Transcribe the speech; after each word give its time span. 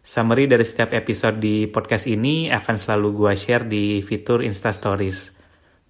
Summary 0.00 0.48
dari 0.48 0.64
setiap 0.64 0.96
episode 0.96 1.36
di 1.36 1.68
podcast 1.68 2.08
ini 2.08 2.48
akan 2.48 2.76
selalu 2.80 3.08
gue 3.20 3.32
share 3.36 3.68
di 3.68 4.00
fitur 4.00 4.40
Insta 4.40 4.72
Stories. 4.72 5.36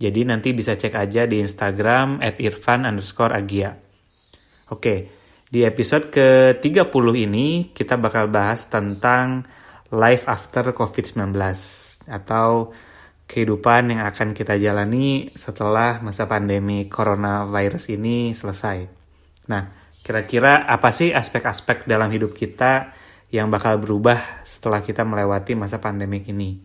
Jadi 0.03 0.27
nanti 0.27 0.51
bisa 0.51 0.75
cek 0.75 0.99
aja 0.99 1.31
di 1.31 1.39
Instagram 1.39 2.19
at 2.19 2.43
irfan 2.43 2.91
underscore 2.91 3.39
agia. 3.39 3.71
Oke, 4.75 5.07
di 5.47 5.63
episode 5.63 6.11
ke-30 6.11 7.07
ini 7.23 7.71
kita 7.71 7.95
bakal 8.03 8.27
bahas 8.27 8.67
tentang 8.67 9.47
life 9.95 10.27
after 10.27 10.75
COVID-19 10.75 11.31
atau 12.11 12.75
kehidupan 13.31 13.95
yang 13.95 14.03
akan 14.11 14.35
kita 14.35 14.59
jalani 14.59 15.31
setelah 15.39 16.03
masa 16.03 16.27
pandemi 16.27 16.91
coronavirus 16.91 17.95
ini 17.95 18.35
selesai. 18.35 18.91
Nah, 19.47 19.71
kira-kira 20.03 20.67
apa 20.67 20.91
sih 20.91 21.15
aspek-aspek 21.15 21.87
dalam 21.87 22.11
hidup 22.11 22.35
kita 22.35 22.91
yang 23.31 23.47
bakal 23.47 23.79
berubah 23.79 24.43
setelah 24.43 24.83
kita 24.83 25.07
melewati 25.07 25.55
masa 25.55 25.79
pandemik 25.79 26.27
ini. 26.27 26.59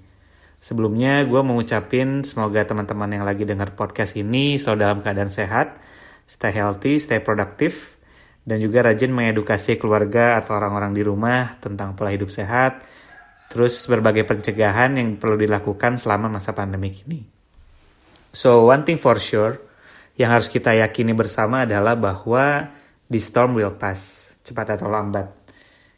Sebelumnya 0.57 1.21
gue 1.29 1.37
mau 1.45 1.53
ngucapin 1.61 2.25
semoga 2.25 2.65
teman-teman 2.65 3.05
yang 3.13 3.21
lagi 3.21 3.45
dengar 3.45 3.77
podcast 3.77 4.17
ini 4.17 4.57
selalu 4.57 4.77
dalam 4.81 4.99
keadaan 5.05 5.29
sehat, 5.29 5.77
stay 6.25 6.49
healthy, 6.49 6.97
stay 6.97 7.21
produktif, 7.21 7.93
dan 8.41 8.57
juga 8.57 8.81
rajin 8.81 9.13
mengedukasi 9.13 9.77
keluarga 9.77 10.41
atau 10.41 10.57
orang-orang 10.57 10.97
di 10.97 11.05
rumah 11.05 11.61
tentang 11.61 11.93
pola 11.93 12.09
hidup 12.09 12.33
sehat, 12.33 12.81
terus 13.53 13.77
berbagai 13.85 14.25
pencegahan 14.25 14.97
yang 14.97 15.21
perlu 15.21 15.37
dilakukan 15.37 16.01
selama 16.01 16.33
masa 16.41 16.57
pandemik 16.57 17.05
ini. 17.05 17.21
So 18.33 18.73
one 18.73 18.89
thing 18.89 18.97
for 18.97 19.21
sure, 19.21 19.61
yang 20.17 20.33
harus 20.33 20.49
kita 20.49 20.73
yakini 20.73 21.13
bersama 21.13 21.69
adalah 21.69 21.93
bahwa 21.93 22.73
the 23.05 23.21
storm 23.21 23.53
will 23.53 23.77
pass, 23.77 24.33
cepat 24.41 24.81
atau 24.81 24.89
lambat 24.89 25.44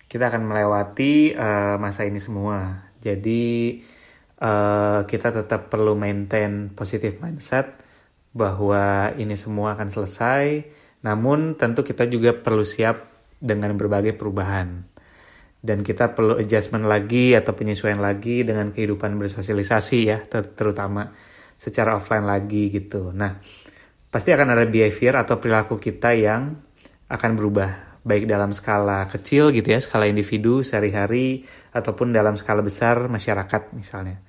kita 0.08 0.32
akan 0.32 0.48
melewati 0.48 1.36
uh, 1.36 1.76
masa 1.76 2.08
ini 2.08 2.24
semua. 2.24 2.88
Jadi 3.04 3.78
uh, 4.40 5.04
kita 5.04 5.36
tetap 5.36 5.68
perlu 5.68 5.94
maintain 6.00 6.72
positive 6.72 7.20
mindset 7.20 7.84
bahwa 8.32 9.12
ini 9.20 9.36
semua 9.36 9.76
akan 9.76 9.92
selesai. 9.92 10.64
Namun 11.04 11.60
tentu 11.60 11.84
kita 11.84 12.08
juga 12.08 12.32
perlu 12.34 12.64
siap 12.64 13.04
dengan 13.38 13.76
berbagai 13.76 14.16
perubahan. 14.16 14.88
Dan 15.58 15.84
kita 15.84 16.16
perlu 16.16 16.40
adjustment 16.40 16.88
lagi 16.88 17.36
atau 17.36 17.52
penyesuaian 17.52 18.00
lagi 18.00 18.48
dengan 18.48 18.72
kehidupan 18.72 19.20
bersosialisasi 19.20 20.00
ya, 20.08 20.24
ter 20.24 20.56
terutama 20.56 21.12
secara 21.58 21.98
offline 21.98 22.24
lagi 22.24 22.70
gitu. 22.70 23.12
Nah, 23.12 23.42
pasti 24.08 24.32
akan 24.32 24.54
ada 24.54 24.64
behavior 24.70 25.18
atau 25.20 25.42
perilaku 25.42 25.82
kita 25.82 26.14
yang 26.14 26.56
akan 27.10 27.32
berubah 27.34 27.87
baik 28.08 28.24
dalam 28.26 28.56
skala 28.56 29.12
kecil 29.12 29.52
gitu 29.52 29.76
ya, 29.76 29.80
skala 29.84 30.08
individu 30.08 30.64
sehari-hari 30.64 31.44
ataupun 31.76 32.16
dalam 32.16 32.40
skala 32.40 32.64
besar 32.64 33.12
masyarakat 33.12 33.76
misalnya. 33.76 34.24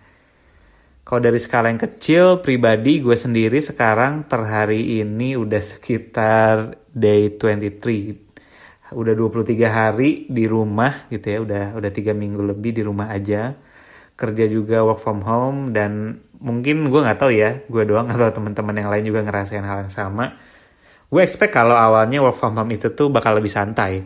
Kalau 1.07 1.25
dari 1.25 1.41
skala 1.41 1.73
yang 1.73 1.81
kecil, 1.81 2.45
pribadi 2.45 3.01
gue 3.01 3.17
sendiri 3.17 3.65
sekarang 3.65 4.29
per 4.29 4.45
hari 4.45 5.01
ini 5.01 5.39
udah 5.41 5.63
sekitar 5.63 6.85
day 6.93 7.33
23. 7.33 8.93
Udah 8.93 9.15
23 9.17 9.57
hari 9.71 10.29
di 10.29 10.45
rumah 10.45 11.09
gitu 11.09 11.27
ya, 11.31 11.39
udah 11.41 11.65
udah 11.81 11.91
tiga 11.95 12.13
minggu 12.13 12.45
lebih 12.45 12.77
di 12.77 12.83
rumah 12.85 13.09
aja. 13.09 13.57
Kerja 14.19 14.45
juga 14.51 14.85
work 14.85 15.01
from 15.01 15.25
home 15.25 15.73
dan 15.73 16.21
mungkin 16.43 16.85
gue 16.91 17.01
nggak 17.01 17.17
tahu 17.23 17.33
ya, 17.33 17.65
gue 17.65 17.83
doang 17.89 18.13
atau 18.13 18.29
teman-teman 18.29 18.77
yang 18.77 18.91
lain 18.93 19.05
juga 19.09 19.25
ngerasain 19.25 19.65
hal 19.65 19.89
yang 19.89 19.95
sama 19.95 20.37
Gue 21.09 21.25
expect 21.25 21.57
kalau 21.57 21.73
awalnya 21.73 22.21
work 22.21 22.37
from 22.37 22.61
home 22.61 22.77
itu 22.77 22.93
tuh 22.93 23.09
bakal 23.09 23.33
lebih 23.33 23.49
santai. 23.49 24.05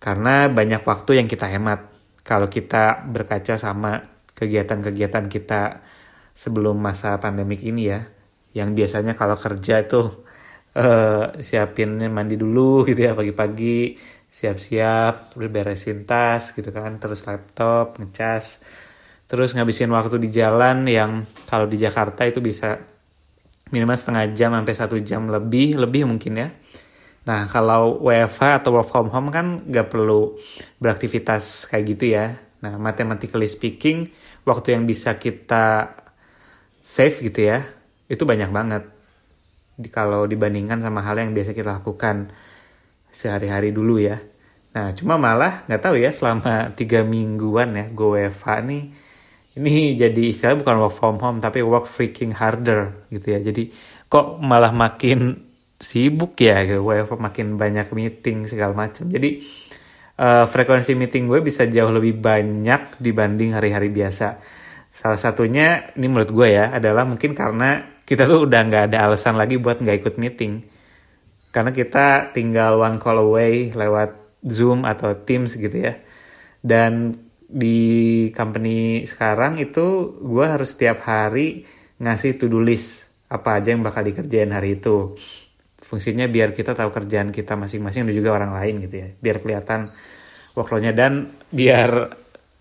Karena 0.00 0.48
banyak 0.48 0.80
waktu 0.80 1.20
yang 1.20 1.28
kita 1.28 1.44
hemat. 1.52 1.92
Kalau 2.24 2.48
kita 2.48 3.04
berkaca 3.04 3.60
sama 3.60 4.00
kegiatan-kegiatan 4.32 5.28
kita 5.28 5.84
sebelum 6.32 6.80
masa 6.80 7.20
pandemik 7.20 7.60
ini 7.60 7.92
ya. 7.92 8.00
Yang 8.56 8.68
biasanya 8.72 9.12
kalau 9.20 9.36
kerja 9.36 9.84
tuh 9.84 10.24
uh, 10.80 11.36
siapin 11.44 12.00
mandi 12.08 12.40
dulu 12.40 12.88
gitu 12.88 13.04
ya 13.04 13.12
pagi-pagi. 13.12 14.00
Siap-siap, 14.34 15.36
beresin 15.36 16.08
tas 16.08 16.56
gitu 16.56 16.72
kan. 16.72 16.96
Terus 16.96 17.20
laptop, 17.28 18.00
ngecas. 18.00 18.64
Terus 19.28 19.52
ngabisin 19.52 19.92
waktu 19.92 20.16
di 20.16 20.32
jalan 20.32 20.88
yang 20.88 21.28
kalau 21.44 21.68
di 21.68 21.76
Jakarta 21.76 22.24
itu 22.24 22.40
bisa 22.40 22.93
minimal 23.72 23.96
setengah 23.96 24.24
jam 24.36 24.52
sampai 24.52 24.74
satu 24.76 24.96
jam 25.00 25.28
lebih 25.30 25.80
lebih 25.80 26.04
mungkin 26.04 26.32
ya. 26.36 26.48
Nah 27.24 27.48
kalau 27.48 28.04
WFH 28.04 28.60
atau 28.60 28.70
work 28.76 28.88
from 28.92 29.08
home 29.08 29.32
kan 29.32 29.64
nggak 29.64 29.88
perlu 29.88 30.36
beraktivitas 30.76 31.64
kayak 31.72 31.84
gitu 31.96 32.04
ya. 32.12 32.36
Nah 32.60 32.76
mathematically 32.76 33.48
speaking 33.48 34.12
waktu 34.44 34.76
yang 34.76 34.84
bisa 34.84 35.16
kita 35.16 35.96
save 36.84 37.16
gitu 37.24 37.48
ya 37.48 37.64
itu 38.08 38.22
banyak 38.28 38.50
banget. 38.52 38.84
Di, 39.74 39.88
kalau 39.90 40.28
dibandingkan 40.28 40.78
sama 40.84 41.02
hal 41.02 41.18
yang 41.18 41.32
biasa 41.34 41.56
kita 41.56 41.80
lakukan 41.80 42.30
sehari-hari 43.08 43.72
dulu 43.72 43.96
ya. 43.98 44.20
Nah 44.76 44.92
cuma 44.92 45.16
malah 45.16 45.64
nggak 45.64 45.80
tahu 45.80 45.96
ya 45.96 46.12
selama 46.12 46.68
tiga 46.78 47.00
mingguan 47.00 47.72
ya 47.72 47.86
gue 47.88 48.08
WFH 48.20 48.48
nih 48.68 48.84
ini 49.54 49.94
jadi 49.94 50.22
istilah 50.34 50.58
bukan 50.58 50.76
work 50.82 50.94
from 50.98 51.16
home 51.22 51.38
tapi 51.38 51.62
work 51.62 51.86
freaking 51.86 52.34
harder 52.34 53.06
gitu 53.10 53.34
ya. 53.34 53.38
Jadi 53.38 53.70
kok 54.10 54.42
malah 54.42 54.74
makin 54.74 55.38
sibuk 55.78 56.38
ya 56.38 56.62
gitu 56.66 56.86
makin 57.18 57.54
banyak 57.54 57.90
meeting 57.94 58.50
segala 58.50 58.74
macam. 58.74 59.06
Jadi 59.06 59.42
uh, 60.18 60.44
frekuensi 60.46 60.98
meeting 60.98 61.30
gue 61.30 61.40
bisa 61.42 61.66
jauh 61.66 61.90
lebih 61.90 62.18
banyak 62.18 62.98
dibanding 62.98 63.54
hari-hari 63.54 63.90
biasa. 63.90 64.38
Salah 64.90 65.18
satunya 65.18 65.90
ini 65.98 66.06
menurut 66.06 66.30
gue 66.30 66.48
ya 66.54 66.74
adalah 66.74 67.02
mungkin 67.06 67.34
karena 67.34 67.98
kita 68.06 68.28
tuh 68.28 68.46
udah 68.46 68.60
nggak 68.68 68.84
ada 68.90 69.10
alasan 69.10 69.34
lagi 69.34 69.58
buat 69.58 69.82
nggak 69.82 69.96
ikut 70.02 70.14
meeting. 70.18 70.62
Karena 71.54 71.70
kita 71.70 72.34
tinggal 72.34 72.82
one 72.82 72.98
call 72.98 73.22
away 73.22 73.70
lewat 73.70 74.42
Zoom 74.42 74.82
atau 74.82 75.14
Teams 75.14 75.54
gitu 75.54 75.74
ya. 75.74 75.94
Dan 76.58 77.14
di 77.48 78.30
company 78.32 79.04
sekarang 79.04 79.60
itu 79.60 80.16
gue 80.20 80.44
harus 80.44 80.74
setiap 80.74 81.04
hari 81.06 81.64
ngasih 82.00 82.40
to-do 82.40 82.58
list 82.60 83.08
apa 83.30 83.58
aja 83.60 83.72
yang 83.72 83.82
bakal 83.82 84.04
dikerjain 84.04 84.50
hari 84.52 84.80
itu. 84.80 85.16
Fungsinya 85.84 86.26
biar 86.26 86.56
kita 86.56 86.72
tahu 86.72 86.90
kerjaan 86.90 87.30
kita 87.30 87.54
masing-masing 87.54 88.08
dan 88.08 88.14
juga 88.16 88.34
orang 88.34 88.56
lain 88.56 88.74
gitu 88.88 88.96
ya. 89.04 89.08
Biar 89.20 89.36
kelihatan 89.44 89.80
workloadnya 90.56 90.96
dan 90.96 91.28
biar 91.52 92.10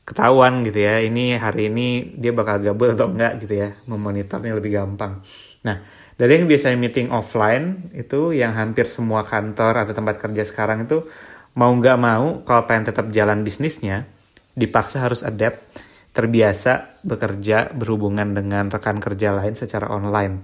ketahuan 0.04 0.62
gitu 0.68 0.84
ya. 0.84 1.00
Ini 1.00 1.40
hari 1.40 1.72
ini 1.72 2.20
dia 2.20 2.36
bakal 2.36 2.60
gabut 2.60 2.94
atau 2.94 3.08
enggak 3.10 3.40
gitu 3.44 3.54
ya. 3.58 3.70
Memonitornya 3.88 4.54
lebih 4.54 4.76
gampang. 4.76 5.24
Nah, 5.64 5.80
dari 6.20 6.38
yang 6.38 6.46
biasanya 6.46 6.78
meeting 6.78 7.10
offline 7.10 7.90
itu 7.96 8.36
yang 8.36 8.54
hampir 8.54 8.92
semua 8.92 9.24
kantor 9.24 9.88
atau 9.88 9.94
tempat 9.96 10.20
kerja 10.20 10.44
sekarang 10.44 10.86
itu 10.86 11.08
mau 11.58 11.72
nggak 11.74 11.98
mau 11.98 12.42
kalau 12.44 12.66
pengen 12.66 12.92
tetap 12.92 13.10
jalan 13.14 13.42
bisnisnya 13.46 14.10
dipaksa 14.54 15.02
harus 15.02 15.26
adapt, 15.26 15.82
terbiasa 16.14 17.02
bekerja 17.02 17.74
berhubungan 17.74 18.38
dengan 18.38 18.70
rekan 18.70 19.02
kerja 19.02 19.34
lain 19.34 19.58
secara 19.58 19.90
online. 19.90 20.36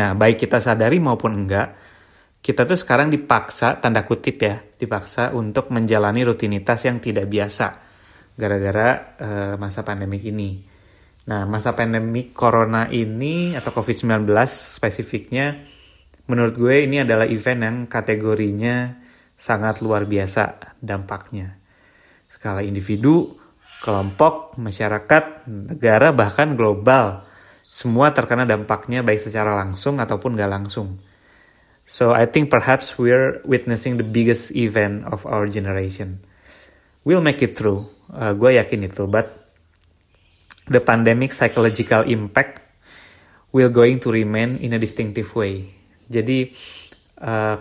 Nah, 0.00 0.16
baik 0.16 0.48
kita 0.48 0.58
sadari 0.60 0.96
maupun 0.96 1.44
enggak, 1.44 1.68
kita 2.40 2.64
tuh 2.64 2.76
sekarang 2.76 3.12
dipaksa, 3.12 3.76
tanda 3.80 4.00
kutip 4.04 4.36
ya, 4.40 4.56
dipaksa 4.56 5.36
untuk 5.36 5.68
menjalani 5.68 6.24
rutinitas 6.24 6.88
yang 6.88 7.00
tidak 7.00 7.28
biasa 7.28 7.66
gara-gara 8.36 9.16
uh, 9.20 9.54
masa 9.56 9.80
pandemik 9.84 10.24
ini. 10.24 10.60
Nah, 11.26 11.44
masa 11.48 11.72
pandemik 11.76 12.32
corona 12.36 12.88
ini 12.92 13.56
atau 13.56 13.72
COVID-19 13.72 14.28
spesifiknya, 14.48 15.64
menurut 16.28 16.54
gue 16.56 16.86
ini 16.86 17.04
adalah 17.04 17.28
event 17.28 17.60
yang 17.60 17.76
kategorinya 17.88 19.04
sangat 19.36 19.84
luar 19.84 20.08
biasa 20.08 20.76
dampaknya 20.80 21.65
skala 22.36 22.60
individu, 22.60 23.32
kelompok, 23.80 24.60
masyarakat, 24.60 25.48
negara, 25.48 26.12
bahkan 26.12 26.52
global. 26.52 27.24
Semua 27.64 28.12
terkena 28.12 28.44
dampaknya 28.44 29.00
baik 29.00 29.20
secara 29.20 29.56
langsung 29.56 29.96
ataupun 29.96 30.36
gak 30.36 30.52
langsung. 30.52 31.00
So 31.88 32.12
I 32.12 32.28
think 32.28 32.52
perhaps 32.52 33.00
we're 33.00 33.40
witnessing 33.48 33.96
the 33.96 34.04
biggest 34.04 34.52
event 34.52 35.08
of 35.08 35.24
our 35.24 35.48
generation. 35.48 36.20
We'll 37.06 37.24
make 37.24 37.40
it 37.40 37.54
through. 37.54 37.86
Uh, 38.10 38.34
gue 38.34 38.58
yakin 38.58 38.90
itu. 38.90 39.06
But 39.06 39.30
the 40.66 40.82
pandemic 40.82 41.30
psychological 41.30 42.04
impact 42.04 42.60
will 43.54 43.70
going 43.70 44.02
to 44.02 44.10
remain 44.10 44.58
in 44.58 44.74
a 44.74 44.82
distinctive 44.82 45.30
way. 45.38 45.70
Jadi 46.10 46.50
uh, 47.22 47.56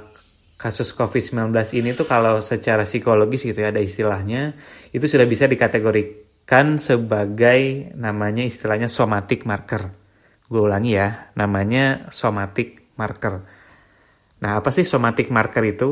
kasus 0.55 0.95
COVID-19 0.95 1.51
ini 1.75 1.91
tuh 1.91 2.07
kalau 2.07 2.39
secara 2.39 2.87
psikologis 2.87 3.43
gitu 3.43 3.59
ya 3.59 3.75
ada 3.75 3.83
istilahnya 3.83 4.55
itu 4.95 5.03
sudah 5.03 5.27
bisa 5.27 5.51
dikategorikan 5.51 6.79
sebagai 6.79 7.91
namanya 7.99 8.43
istilahnya 8.47 8.87
somatic 8.87 9.43
marker. 9.43 9.91
Gue 10.47 10.61
ulangi 10.63 10.95
ya, 10.95 11.33
namanya 11.35 12.07
somatic 12.13 12.95
marker. 12.95 13.43
Nah, 14.39 14.61
apa 14.61 14.69
sih 14.71 14.85
somatic 14.87 15.33
marker 15.33 15.63
itu? 15.65 15.89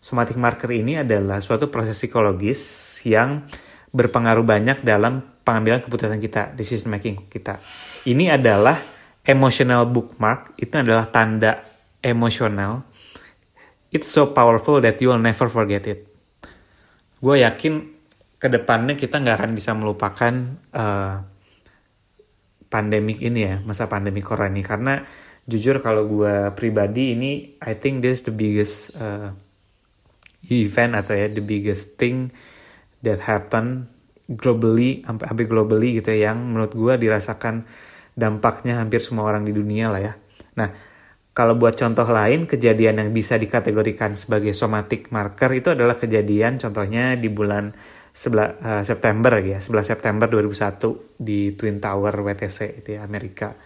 Somatic 0.00 0.40
marker 0.40 0.72
ini 0.72 0.96
adalah 0.96 1.42
suatu 1.44 1.68
proses 1.68 1.98
psikologis 1.98 2.60
yang 3.04 3.44
berpengaruh 3.92 4.46
banyak 4.46 4.80
dalam 4.80 5.42
pengambilan 5.44 5.84
keputusan 5.84 6.22
kita, 6.22 6.54
decision 6.56 6.94
making 6.94 7.28
kita. 7.28 7.60
Ini 8.06 8.38
adalah 8.38 8.78
emotional 9.26 9.84
bookmark, 9.90 10.56
itu 10.56 10.72
adalah 10.72 11.10
tanda 11.10 11.60
emosional 12.00 12.89
it's 13.90 14.10
so 14.10 14.30
powerful 14.30 14.78
that 14.80 14.98
you 15.02 15.10
will 15.10 15.22
never 15.22 15.50
forget 15.50 15.86
it. 15.86 16.06
Gue 17.20 17.42
yakin 17.44 17.74
ke 18.40 18.48
depannya 18.48 18.96
kita 18.96 19.20
nggak 19.20 19.36
akan 19.36 19.52
bisa 19.52 19.76
melupakan 19.76 20.32
uh, 20.72 21.20
pandemik 22.70 23.20
ini 23.20 23.40
ya, 23.44 23.56
masa 23.60 23.90
pandemi 23.90 24.24
corona 24.24 24.48
ini. 24.48 24.62
Karena 24.64 25.02
jujur 25.44 25.82
kalau 25.84 26.06
gue 26.06 26.54
pribadi 26.56 27.12
ini, 27.18 27.60
I 27.60 27.76
think 27.76 28.00
this 28.00 28.22
is 28.22 28.24
the 28.24 28.32
biggest 28.32 28.94
uh, 28.96 29.34
event 30.48 30.96
atau 30.96 31.12
ya 31.12 31.28
the 31.28 31.44
biggest 31.44 32.00
thing 32.00 32.32
that 33.04 33.20
happen 33.20 33.90
globally, 34.30 35.02
hampir 35.04 35.50
globally 35.50 35.98
gitu 36.00 36.14
ya, 36.14 36.32
yang 36.32 36.54
menurut 36.54 36.72
gue 36.72 36.94
dirasakan 36.96 37.66
dampaknya 38.14 38.78
hampir 38.78 39.02
semua 39.02 39.26
orang 39.26 39.42
di 39.44 39.52
dunia 39.52 39.90
lah 39.90 40.00
ya. 40.00 40.14
Nah, 40.56 40.70
kalau 41.40 41.56
buat 41.56 41.72
contoh 41.72 42.04
lain, 42.04 42.44
kejadian 42.44 43.00
yang 43.00 43.10
bisa 43.16 43.40
dikategorikan 43.40 44.12
sebagai 44.12 44.52
somatic 44.52 45.08
marker 45.08 45.48
itu 45.56 45.72
adalah 45.72 45.96
kejadian 45.96 46.60
contohnya 46.60 47.16
di 47.16 47.32
bulan 47.32 47.72
sebela, 48.12 48.60
uh, 48.60 48.84
September 48.84 49.40
ya, 49.40 49.56
11 49.56 49.88
September 49.88 50.28
2001 50.28 51.16
di 51.16 51.56
Twin 51.56 51.80
Tower 51.80 52.12
WTC 52.12 52.84
itu 52.84 52.92
ya, 52.92 53.08
Amerika. 53.08 53.56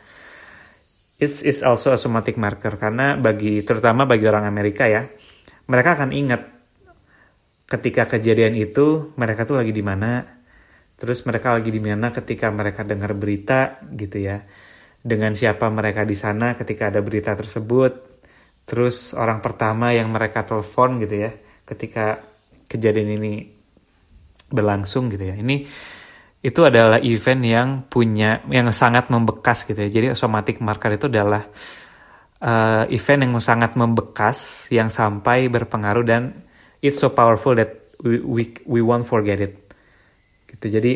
It's, 1.19 1.43
it's 1.43 1.67
also 1.67 1.91
a 1.91 1.99
somatic 1.99 2.39
marker 2.39 2.79
karena 2.79 3.19
bagi 3.19 3.67
terutama 3.67 4.07
bagi 4.07 4.31
orang 4.31 4.47
Amerika 4.47 4.87
ya, 4.87 5.11
mereka 5.67 5.99
akan 5.99 6.15
ingat 6.15 6.47
ketika 7.67 8.07
kejadian 8.07 8.55
itu 8.55 9.11
mereka 9.19 9.51
tuh 9.51 9.59
lagi 9.59 9.75
di 9.75 9.83
mana, 9.83 10.23
terus 10.95 11.27
mereka 11.27 11.51
lagi 11.51 11.75
di 11.75 11.83
mana 11.83 12.15
ketika 12.15 12.55
mereka 12.55 12.87
dengar 12.87 13.19
berita 13.19 13.83
gitu 13.99 14.31
ya 14.31 14.47
dengan 15.05 15.37
siapa 15.37 15.69
mereka 15.69 16.09
di 16.09 16.17
sana 16.17 16.57
ketika 16.57 16.89
ada 16.89 17.05
berita 17.05 17.37
tersebut. 17.37 18.17
Terus 18.65 19.13
orang 19.13 19.45
pertama 19.45 19.93
yang 19.93 20.09
mereka 20.09 20.49
telepon 20.49 20.97
gitu 21.05 21.29
ya 21.29 21.31
ketika 21.69 22.25
kejadian 22.65 23.21
ini 23.21 23.33
berlangsung 24.49 25.13
gitu 25.13 25.29
ya. 25.29 25.37
Ini 25.37 25.69
itu 26.45 26.61
adalah 26.65 27.01
event 27.05 27.43
yang 27.45 27.69
punya 27.85 28.41
yang 28.49 28.73
sangat 28.73 29.13
membekas 29.13 29.69
gitu 29.69 29.77
ya. 29.77 29.89
Jadi 29.93 30.07
somatic 30.17 30.65
marker 30.65 30.97
itu 30.97 31.13
adalah 31.13 31.45
uh, 32.41 32.85
event 32.89 33.29
yang 33.29 33.33
sangat 33.45 33.77
membekas 33.77 34.69
yang 34.73 34.89
sampai 34.89 35.53
berpengaruh 35.53 36.05
dan 36.05 36.49
it's 36.81 37.01
so 37.01 37.13
powerful 37.13 37.53
that 37.53 37.85
we 38.01 38.21
we, 38.25 38.43
we 38.65 38.81
won't 38.81 39.05
forget 39.05 39.41
it. 39.41 39.53
Gitu. 40.49 40.81
Jadi 40.81 40.93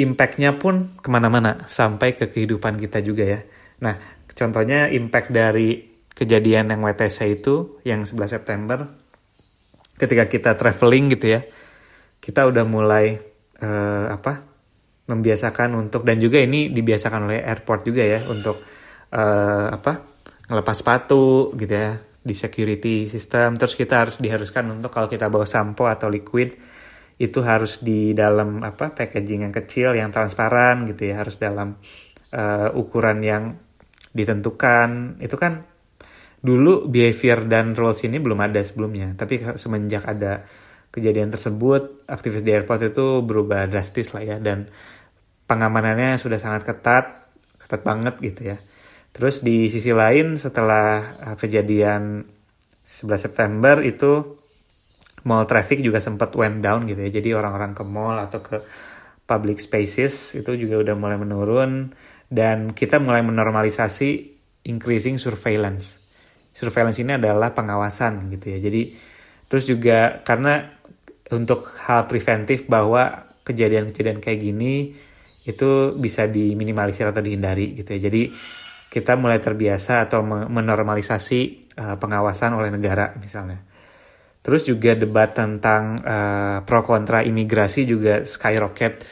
impactnya 0.00 0.56
pun 0.56 0.96
ke 0.98 1.08
mana-mana 1.12 1.64
sampai 1.68 2.16
ke 2.16 2.32
kehidupan 2.32 2.80
kita 2.80 3.04
juga 3.04 3.24
ya. 3.24 3.40
Nah, 3.84 3.96
contohnya 4.32 4.88
impact 4.88 5.28
dari 5.32 5.80
kejadian 6.12 6.72
yang 6.74 6.80
WTC 6.84 7.40
itu 7.40 7.80
yang 7.84 8.04
11 8.04 8.36
September 8.36 8.84
ketika 9.96 10.24
kita 10.28 10.50
traveling 10.56 11.12
gitu 11.12 11.36
ya, 11.36 11.40
kita 12.20 12.48
udah 12.48 12.64
mulai 12.64 13.20
uh, 13.60 14.06
apa 14.12 14.32
membiasakan 15.10 15.74
untuk 15.76 16.06
dan 16.06 16.22
juga 16.22 16.38
ini 16.38 16.70
dibiasakan 16.70 17.26
oleh 17.26 17.42
airport 17.42 17.82
juga 17.82 18.06
ya 18.06 18.20
untuk 18.30 18.62
uh, 19.10 19.66
apa 19.74 19.92
ngelepas 20.46 20.76
sepatu 20.78 21.50
gitu 21.58 21.74
ya 21.74 21.98
di 22.20 22.34
security 22.36 23.08
system 23.10 23.58
terus 23.58 23.74
kita 23.74 24.06
harus 24.06 24.16
diharuskan 24.22 24.70
untuk 24.70 24.92
kalau 24.94 25.10
kita 25.10 25.26
bawa 25.26 25.48
sampo 25.48 25.90
atau 25.90 26.06
liquid 26.06 26.69
itu 27.20 27.44
harus 27.44 27.84
di 27.84 28.16
dalam 28.16 28.64
apa 28.64 28.96
packaging 28.96 29.44
yang 29.44 29.52
kecil 29.52 29.92
yang 29.92 30.08
transparan 30.08 30.88
gitu 30.88 31.12
ya. 31.12 31.20
Harus 31.20 31.36
dalam 31.36 31.76
uh, 32.32 32.72
ukuran 32.72 33.20
yang 33.20 33.60
ditentukan. 34.16 35.20
Itu 35.20 35.36
kan 35.36 35.68
dulu 36.40 36.88
behavior 36.88 37.44
dan 37.44 37.76
rules 37.76 38.00
ini 38.08 38.16
belum 38.16 38.40
ada 38.40 38.64
sebelumnya. 38.64 39.12
Tapi 39.20 39.36
semenjak 39.60 40.08
ada 40.08 40.48
kejadian 40.88 41.28
tersebut 41.28 42.08
aktivitas 42.08 42.42
di 42.42 42.52
airport 42.56 42.88
itu 42.88 43.20
berubah 43.20 43.68
drastis 43.68 44.16
lah 44.16 44.24
ya. 44.24 44.36
Dan 44.40 44.72
pengamanannya 45.44 46.16
sudah 46.16 46.40
sangat 46.40 46.64
ketat 46.64 47.28
ketat 47.60 47.84
banget 47.84 48.16
gitu 48.24 48.56
ya. 48.56 48.58
Terus 49.12 49.44
di 49.44 49.68
sisi 49.68 49.92
lain 49.92 50.40
setelah 50.40 51.04
uh, 51.04 51.36
kejadian 51.36 52.24
11 52.88 53.28
September 53.28 53.76
itu 53.84 54.39
mall 55.24 55.44
traffic 55.44 55.84
juga 55.84 56.00
sempat 56.00 56.32
went 56.36 56.64
down 56.64 56.88
gitu 56.88 57.00
ya. 57.00 57.10
Jadi 57.10 57.36
orang-orang 57.36 57.72
ke 57.76 57.82
mall 57.84 58.16
atau 58.20 58.40
ke 58.40 58.56
public 59.24 59.62
spaces 59.62 60.34
itu 60.34 60.50
juga 60.58 60.82
udah 60.82 60.94
mulai 60.98 61.18
menurun 61.20 61.94
dan 62.30 62.74
kita 62.74 62.98
mulai 62.98 63.22
menormalisasi 63.22 64.10
increasing 64.66 65.16
surveillance. 65.16 65.98
Surveillance 66.50 66.98
ini 66.98 67.14
adalah 67.14 67.54
pengawasan 67.54 68.30
gitu 68.34 68.54
ya. 68.54 68.58
Jadi 68.58 68.82
terus 69.50 69.64
juga 69.66 70.22
karena 70.26 70.66
untuk 71.30 71.78
hal 71.86 72.10
preventif 72.10 72.66
bahwa 72.66 73.30
kejadian-kejadian 73.46 74.18
kayak 74.18 74.40
gini 74.42 74.94
itu 75.46 75.96
bisa 75.96 76.26
diminimalisir 76.26 77.06
atau 77.06 77.22
dihindari 77.22 77.78
gitu 77.78 77.96
ya. 77.96 78.10
Jadi 78.10 78.30
kita 78.90 79.14
mulai 79.14 79.38
terbiasa 79.38 80.10
atau 80.10 80.26
menormalisasi 80.26 81.70
uh, 81.78 81.96
pengawasan 82.02 82.58
oleh 82.58 82.74
negara 82.74 83.14
misalnya. 83.22 83.69
Terus 84.40 84.64
juga 84.64 84.96
debat 84.96 85.30
tentang 85.36 86.00
uh, 86.00 86.64
pro 86.64 86.80
kontra 86.80 87.20
imigrasi 87.20 87.84
juga 87.84 88.24
skyrocket 88.24 89.04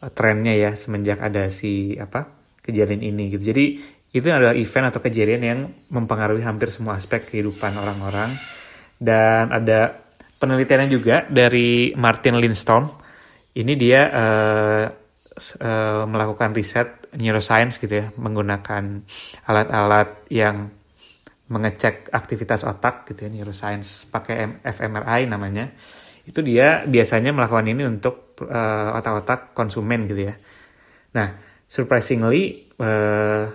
uh, 0.00 0.10
trennya 0.12 0.56
ya 0.56 0.70
semenjak 0.72 1.20
ada 1.20 1.52
si 1.52 1.92
apa 2.00 2.24
kejadian 2.64 3.04
ini 3.04 3.30
gitu. 3.36 3.52
Jadi 3.52 3.64
itu 4.16 4.26
adalah 4.32 4.56
event 4.56 4.88
atau 4.88 5.00
kejadian 5.04 5.42
yang 5.44 5.60
mempengaruhi 5.92 6.40
hampir 6.40 6.72
semua 6.72 6.96
aspek 6.96 7.28
kehidupan 7.28 7.76
orang-orang 7.76 8.32
dan 8.96 9.52
ada 9.52 10.00
penelitiannya 10.40 10.88
juga 10.88 11.28
dari 11.28 11.92
Martin 11.92 12.40
Lindstorm. 12.40 12.88
Ini 13.56 13.72
dia 13.76 14.00
uh, 14.08 14.84
uh, 15.60 16.04
melakukan 16.08 16.56
riset 16.56 17.08
neuroscience 17.16 17.80
gitu 17.80 18.04
ya 18.04 18.06
menggunakan 18.16 19.04
alat-alat 19.48 20.28
yang 20.28 20.75
mengecek 21.46 22.10
aktivitas 22.10 22.66
otak 22.66 23.06
gitu 23.06 23.26
ya 23.26 23.30
neuroscience 23.30 24.10
pakai 24.10 24.62
fMRI 24.66 25.30
namanya. 25.30 25.70
Itu 26.26 26.42
dia 26.42 26.82
biasanya 26.82 27.30
melakukan 27.30 27.70
ini 27.70 27.86
untuk 27.86 28.42
uh, 28.42 28.98
otak-otak 28.98 29.54
konsumen 29.54 30.10
gitu 30.10 30.32
ya. 30.32 30.34
Nah 31.14 31.38
surprisingly 31.70 32.66
uh, 32.82 33.46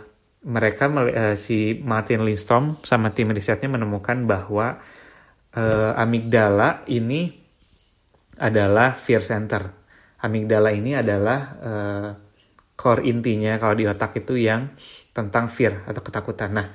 mereka 0.48 0.88
uh, 0.88 1.36
si 1.36 1.78
Martin 1.84 2.24
Lindstrom 2.24 2.80
sama 2.82 3.12
tim 3.12 3.30
risetnya 3.30 3.68
menemukan 3.68 4.24
bahwa 4.24 4.80
uh, 5.54 5.92
amigdala 6.00 6.88
ini 6.88 7.28
adalah 8.40 8.96
fear 8.96 9.22
center. 9.22 9.68
Amigdala 10.24 10.72
ini 10.72 10.96
adalah 10.96 11.40
uh, 11.60 12.10
core 12.74 13.06
intinya 13.06 13.60
kalau 13.60 13.76
di 13.76 13.86
otak 13.86 14.24
itu 14.24 14.40
yang 14.40 14.74
tentang 15.12 15.52
fear 15.52 15.84
atau 15.86 16.02
ketakutan. 16.02 16.50
Nah 16.56 16.68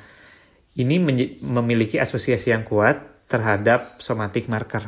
ini 0.77 0.97
memiliki 1.41 1.97
asosiasi 1.97 2.53
yang 2.53 2.65
kuat 2.65 3.27
terhadap 3.27 3.99
somatic 3.99 4.47
marker. 4.47 4.87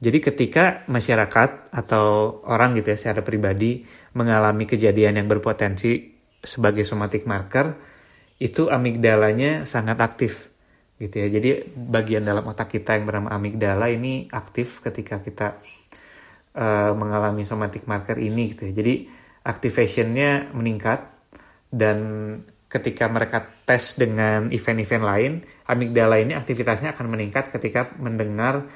Jadi 0.00 0.18
ketika 0.24 0.88
masyarakat 0.88 1.74
atau 1.76 2.40
orang 2.48 2.72
gitu 2.80 2.96
ya 2.96 2.98
secara 2.98 3.20
pribadi 3.20 3.84
mengalami 4.16 4.64
kejadian 4.64 5.20
yang 5.20 5.28
berpotensi 5.28 6.16
sebagai 6.40 6.88
somatic 6.88 7.28
marker, 7.28 7.76
itu 8.40 8.72
amigdalanya 8.72 9.68
sangat 9.68 10.00
aktif 10.00 10.48
gitu 10.96 11.20
ya. 11.20 11.28
Jadi 11.28 11.68
bagian 11.76 12.24
dalam 12.24 12.48
otak 12.48 12.72
kita 12.72 12.96
yang 12.96 13.04
bernama 13.04 13.36
amigdala 13.36 13.92
ini 13.92 14.24
aktif 14.32 14.80
ketika 14.80 15.20
kita 15.20 15.60
uh, 16.56 16.96
mengalami 16.96 17.44
somatic 17.44 17.84
marker 17.84 18.16
ini 18.16 18.56
gitu 18.56 18.72
ya. 18.72 18.72
Jadi 18.72 18.94
activationnya 19.44 20.56
meningkat 20.56 21.04
dan 21.68 21.98
ketika 22.70 23.10
mereka 23.10 23.42
tes 23.66 23.98
dengan 23.98 24.46
event-event 24.54 25.04
lain, 25.04 25.32
amigdala 25.66 26.22
ini 26.22 26.38
aktivitasnya 26.38 26.94
akan 26.94 27.06
meningkat 27.10 27.50
ketika 27.50 27.90
mendengar 27.98 28.70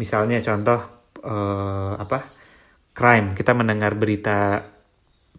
misalnya 0.00 0.40
contoh 0.40 0.80
uh, 1.20 1.94
apa 2.00 2.24
crime, 2.96 3.36
kita 3.36 3.52
mendengar 3.52 3.92
berita 4.00 4.64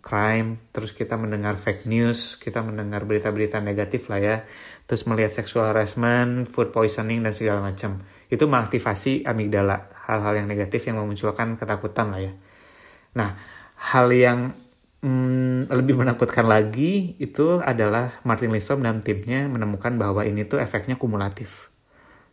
crime, 0.06 0.70
terus 0.70 0.94
kita 0.94 1.18
mendengar 1.18 1.58
fake 1.58 1.90
news, 1.90 2.38
kita 2.38 2.62
mendengar 2.62 3.10
berita-berita 3.10 3.58
negatif 3.58 4.06
lah 4.06 4.22
ya, 4.22 4.38
terus 4.86 5.02
melihat 5.10 5.34
sexual 5.34 5.74
harassment, 5.74 6.46
food 6.46 6.70
poisoning 6.70 7.26
dan 7.26 7.34
segala 7.34 7.74
macam. 7.74 8.06
Itu 8.30 8.46
mengaktifasi 8.46 9.26
amigdala, 9.26 9.90
hal-hal 10.06 10.46
yang 10.46 10.48
negatif 10.48 10.86
yang 10.86 11.02
memunculkan 11.02 11.58
ketakutan 11.58 12.14
lah 12.14 12.22
ya. 12.22 12.34
Nah, 13.18 13.34
hal 13.82 14.14
yang 14.14 14.54
hmm, 15.06 15.70
lebih 15.70 16.02
menakutkan 16.02 16.50
lagi 16.50 17.14
itu 17.22 17.62
adalah 17.62 18.18
Martin 18.26 18.50
Lindstrom 18.50 18.82
dan 18.82 19.06
timnya 19.06 19.46
menemukan 19.46 19.94
bahwa 20.02 20.26
ini 20.26 20.50
tuh 20.50 20.58
efeknya 20.58 20.98
kumulatif 20.98 21.70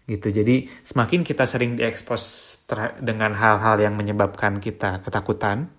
gitu. 0.08 0.32
Jadi 0.32 0.66
semakin 0.82 1.22
kita 1.22 1.44
sering 1.46 1.78
diekspos 1.78 2.56
dengan 2.98 3.36
hal-hal 3.36 3.78
yang 3.78 3.94
menyebabkan 3.94 4.58
kita 4.58 5.04
ketakutan, 5.04 5.70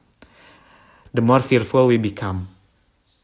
the 1.11 1.19
more 1.19 1.43
fearful 1.43 1.89
we 1.89 1.99
become. 1.99 2.47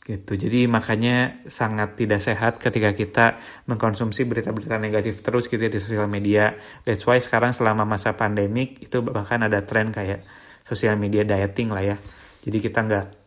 Gitu. 0.09 0.41
Jadi 0.41 0.65
makanya 0.65 1.45
sangat 1.45 1.93
tidak 1.93 2.17
sehat 2.17 2.57
ketika 2.57 2.97
kita 2.97 3.25
mengkonsumsi 3.69 4.25
berita-berita 4.25 4.81
negatif 4.81 5.21
terus 5.21 5.45
gitu 5.45 5.61
ya 5.61 5.69
di 5.69 5.77
sosial 5.77 6.09
media. 6.09 6.57
That's 6.81 7.05
why 7.05 7.21
sekarang 7.21 7.53
selama 7.53 7.85
masa 7.85 8.17
pandemik 8.17 8.81
itu 8.81 9.05
bahkan 9.05 9.45
ada 9.45 9.61
tren 9.61 9.93
kayak 9.93 10.25
sosial 10.65 10.97
media 10.97 11.21
dieting 11.21 11.69
lah 11.69 11.85
ya. 11.85 11.97
Jadi 12.41 12.57
kita 12.57 12.81
nggak 12.89 13.18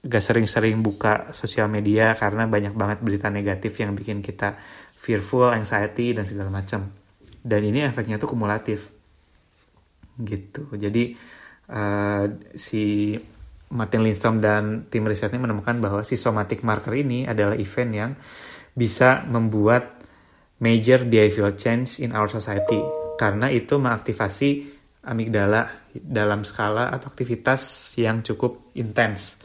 nggak 0.00 0.22
sering-sering 0.24 0.80
buka 0.80 1.28
sosial 1.36 1.68
media 1.68 2.16
karena 2.16 2.48
banyak 2.48 2.72
banget 2.72 2.98
berita 3.04 3.28
negatif 3.28 3.76
yang 3.84 3.92
bikin 3.92 4.24
kita 4.24 4.56
fearful, 4.96 5.52
anxiety 5.52 6.16
dan 6.16 6.24
segala 6.24 6.48
macam. 6.48 6.88
Dan 7.40 7.60
ini 7.64 7.84
efeknya 7.84 8.16
tuh 8.16 8.32
kumulatif. 8.32 8.88
Gitu. 10.20 10.68
Jadi 10.76 11.16
uh, 11.72 12.24
si 12.52 13.16
Martin 13.70 14.02
Lindstrom 14.04 14.42
dan 14.42 14.88
tim 14.88 15.04
risetnya 15.06 15.40
menemukan 15.40 15.78
bahwa 15.80 16.00
si 16.04 16.18
somatic 16.20 16.64
marker 16.66 16.96
ini 16.96 17.24
adalah 17.24 17.56
event 17.56 17.92
yang 17.92 18.12
bisa 18.76 19.24
membuat 19.28 20.00
major 20.60 21.08
behavioral 21.08 21.56
change 21.56 22.04
in 22.04 22.12
our 22.12 22.28
society 22.28 22.80
karena 23.16 23.48
itu 23.48 23.80
mengaktifasi 23.80 24.50
amigdala 25.06 25.88
dalam 25.96 26.44
skala 26.44 26.92
atau 26.92 27.08
aktivitas 27.08 27.94
yang 27.96 28.20
cukup 28.20 28.74
intens 28.76 29.39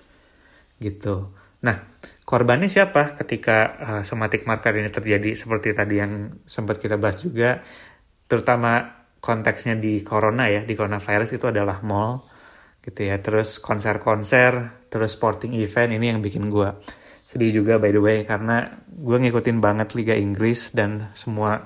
gitu. 0.79 1.31
Nah, 1.65 1.97
korbannya 2.27 2.69
siapa 2.69 3.17
ketika 3.19 3.57
uh, 3.79 4.03
somatic 4.05 4.45
marker 4.45 4.75
ini 4.75 4.91
terjadi? 4.91 5.33
Seperti 5.33 5.73
tadi 5.73 5.97
yang 5.97 6.43
sempat 6.45 6.77
kita 6.77 6.99
bahas 6.99 7.21
juga 7.21 7.61
terutama 8.25 9.05
konteksnya 9.21 9.77
di 9.77 10.01
corona 10.05 10.49
ya, 10.49 10.61
di 10.65 10.73
coronavirus 10.77 11.37
itu 11.37 11.45
adalah 11.49 11.81
mall 11.81 12.21
gitu 12.85 13.07
ya. 13.07 13.17
Terus 13.17 13.57
konser-konser 13.57 14.85
terus 14.89 15.17
sporting 15.17 15.57
event 15.57 15.91
ini 15.97 16.13
yang 16.13 16.19
bikin 16.21 16.47
gue 16.47 16.69
sedih 17.25 17.59
juga 17.65 17.81
by 17.81 17.89
the 17.89 17.99
way 17.99 18.17
karena 18.21 18.69
gue 18.85 19.17
ngikutin 19.17 19.57
banget 19.57 19.97
Liga 19.97 20.13
Inggris 20.13 20.69
dan 20.77 21.09
semua 21.17 21.65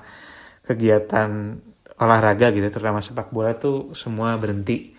kegiatan 0.64 1.60
olahraga 2.00 2.48
gitu 2.48 2.64
terutama 2.72 3.04
sepak 3.04 3.28
bola 3.28 3.52
tuh 3.60 3.92
semua 3.92 4.40
berhenti 4.40 4.96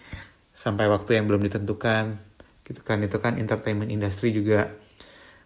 sampai 0.53 0.85
waktu 0.85 1.17
yang 1.17 1.25
belum 1.25 1.41
ditentukan 1.49 2.30
gitu 2.61 2.81
kan 2.85 3.01
itu 3.01 3.17
kan 3.17 3.37
entertainment 3.37 3.89
industry 3.89 4.31
juga 4.31 4.69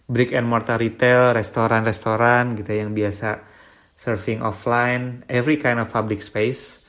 brick 0.05 0.36
and 0.36 0.45
mortar 0.45 0.77
retail 0.77 1.34
restoran-restoran 1.34 2.53
gitu 2.60 2.69
ya, 2.75 2.86
yang 2.86 2.93
biasa 2.93 3.41
surfing 3.95 4.43
offline 4.43 5.24
every 5.31 5.57
kind 5.57 5.79
of 5.81 5.89
public 5.89 6.22
space 6.22 6.86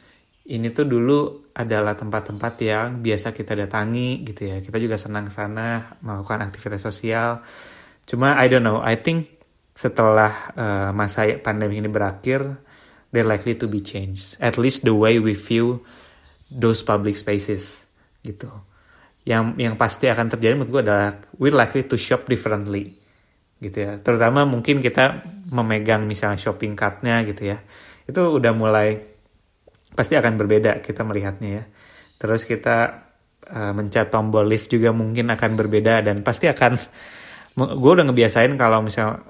ini 0.47 0.71
tuh 0.71 0.87
dulu 0.87 1.51
adalah 1.59 1.99
tempat-tempat 1.99 2.55
yang 2.63 3.03
biasa 3.03 3.35
kita 3.35 3.59
datangi 3.59 4.23
gitu 4.23 4.47
ya. 4.47 4.63
Kita 4.63 4.79
juga 4.79 4.95
senang 4.95 5.27
sana 5.27 5.99
melakukan 5.99 6.47
aktivitas 6.47 6.87
sosial. 6.87 7.43
Cuma 8.07 8.39
I 8.39 8.47
don't 8.47 8.63
know, 8.63 8.79
I 8.79 8.95
think 8.95 9.43
setelah 9.75 10.55
uh, 10.55 10.91
masa 10.95 11.27
pandemi 11.43 11.83
ini 11.83 11.91
berakhir, 11.91 12.63
they're 13.11 13.27
likely 13.27 13.59
to 13.59 13.67
be 13.67 13.83
changed. 13.83 14.39
At 14.39 14.55
least 14.55 14.87
the 14.87 14.95
way 14.95 15.19
we 15.19 15.35
view 15.35 15.83
those 16.47 16.87
public 16.87 17.19
spaces 17.19 17.91
gitu. 18.23 18.47
Yang 19.27 19.59
yang 19.59 19.75
pasti 19.75 20.07
akan 20.07 20.27
terjadi 20.31 20.55
menurut 20.55 20.71
gue 20.71 20.83
adalah 20.87 21.11
we're 21.43 21.55
likely 21.55 21.83
to 21.83 21.99
shop 21.99 22.31
differently 22.31 22.95
gitu 23.59 23.79
ya. 23.83 23.99
Terutama 23.99 24.47
mungkin 24.47 24.79
kita 24.79 25.27
memegang 25.51 26.07
misalnya 26.07 26.39
shopping 26.39 26.79
cartnya 26.79 27.27
gitu 27.27 27.51
ya. 27.51 27.59
Itu 28.07 28.39
udah 28.39 28.53
mulai 28.55 29.03
pasti 29.97 30.15
akan 30.15 30.37
berbeda 30.39 30.79
kita 30.85 31.03
melihatnya 31.03 31.51
ya. 31.51 31.65
Terus 32.17 32.47
kita 32.47 33.07
uh, 33.51 33.73
mencet 33.75 34.13
tombol 34.13 34.47
lift 34.47 34.71
juga 34.71 34.93
mungkin 34.95 35.33
akan 35.33 35.51
berbeda 35.59 36.07
dan 36.07 36.21
pasti 36.21 36.47
akan 36.47 36.79
gue 37.83 37.91
udah 37.93 38.05
ngebiasain 38.07 38.53
kalau 38.55 38.85
misal 38.85 39.25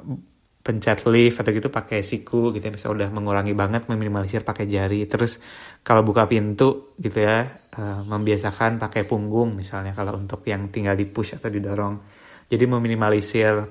pencet 0.67 1.07
lift 1.07 1.39
atau 1.39 1.55
gitu 1.55 1.71
pakai 1.71 2.03
siku 2.03 2.51
gitu 2.51 2.67
ya 2.67 2.75
misal 2.75 2.99
udah 2.99 3.07
mengurangi 3.15 3.55
banget 3.55 3.87
meminimalisir 3.87 4.43
pakai 4.43 4.67
jari. 4.67 5.07
Terus 5.07 5.39
kalau 5.87 6.03
buka 6.03 6.27
pintu 6.27 6.91
gitu 6.99 7.23
ya 7.23 7.47
uh, 7.79 8.03
membiasakan 8.03 8.83
pakai 8.83 9.07
punggung 9.07 9.55
misalnya 9.55 9.95
kalau 9.95 10.19
untuk 10.19 10.43
yang 10.51 10.67
tinggal 10.75 10.99
di 10.99 11.07
push 11.07 11.39
atau 11.39 11.47
didorong. 11.47 12.03
Jadi 12.51 12.65
meminimalisir 12.67 13.63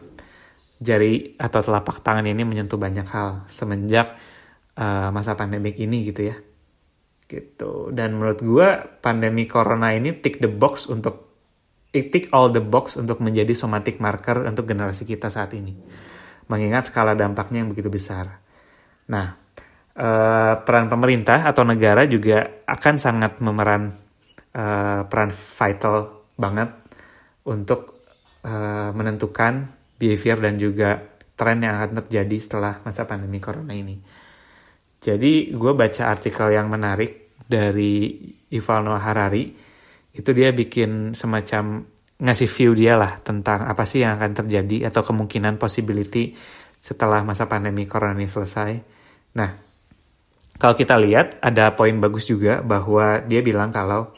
jari 0.79 1.35
atau 1.35 1.59
telapak 1.59 1.99
tangan 1.99 2.23
ini 2.23 2.47
menyentuh 2.47 2.79
banyak 2.79 3.07
hal 3.11 3.43
semenjak 3.51 4.15
uh, 4.79 5.11
masa 5.11 5.35
pandemik 5.35 5.75
ini 5.75 6.07
gitu 6.07 6.31
ya. 6.31 6.35
Gitu. 7.27 7.91
Dan 7.91 8.15
menurut 8.15 8.39
gue 8.39 8.67
pandemi 9.03 9.43
corona 9.51 9.91
ini 9.91 10.15
tick 10.15 10.39
the 10.39 10.47
box 10.47 10.87
untuk 10.87 11.27
tick 11.91 12.31
all 12.31 12.55
the 12.55 12.63
box 12.63 12.95
untuk 12.95 13.19
menjadi 13.19 13.51
somatic 13.51 13.99
marker 13.99 14.47
untuk 14.47 14.63
generasi 14.63 15.03
kita 15.03 15.27
saat 15.27 15.51
ini 15.59 15.75
mengingat 16.51 16.89
skala 16.89 17.17
dampaknya 17.17 17.63
yang 17.63 17.69
begitu 17.71 17.89
besar 17.89 18.41
nah 19.05 19.37
eh, 19.93 20.53
peran 20.61 20.89
pemerintah 20.89 21.45
atau 21.45 21.63
negara 21.63 22.05
juga 22.09 22.65
akan 22.65 22.95
sangat 22.97 23.39
memeran 23.41 23.93
eh, 24.53 25.01
peran 25.05 25.31
vital 25.31 26.27
banget 26.35 26.69
untuk 27.45 28.01
eh, 28.43 28.89
menentukan 28.91 29.69
behavior 29.95 30.37
dan 30.41 30.55
juga 30.57 30.99
tren 31.35 31.63
yang 31.63 31.79
akan 31.79 32.03
terjadi 32.03 32.37
setelah 32.39 32.79
masa 32.83 33.05
pandemi 33.05 33.37
corona 33.37 33.75
ini 33.75 33.99
jadi 35.05 35.53
gue 35.53 35.73
baca 35.77 36.09
artikel 36.09 36.49
yang 36.49 36.65
menarik 36.65 37.29
dari 37.45 38.17
Yuval 38.49 38.89
Noah 38.89 39.05
Harari. 39.05 39.53
Itu 40.09 40.33
dia 40.33 40.49
bikin 40.49 41.13
semacam 41.13 41.85
ngasih 42.15 42.47
view 42.47 42.71
dia 42.71 42.95
lah 42.95 43.19
tentang 43.19 43.67
apa 43.67 43.83
sih 43.83 44.03
yang 44.03 44.15
akan 44.15 44.45
terjadi 44.45 44.87
atau 44.87 45.03
kemungkinan 45.03 45.59
possibility 45.59 46.31
setelah 46.79 47.25
masa 47.27 47.49
pandemi 47.49 47.83
corona 47.89 48.15
ini 48.15 48.29
selesai. 48.29 48.71
Nah, 49.35 49.49
kalau 50.55 50.75
kita 50.79 50.95
lihat 50.95 51.43
ada 51.43 51.75
poin 51.75 51.97
bagus 51.99 52.29
juga 52.29 52.63
bahwa 52.63 53.19
dia 53.27 53.43
bilang 53.43 53.73
kalau 53.75 54.15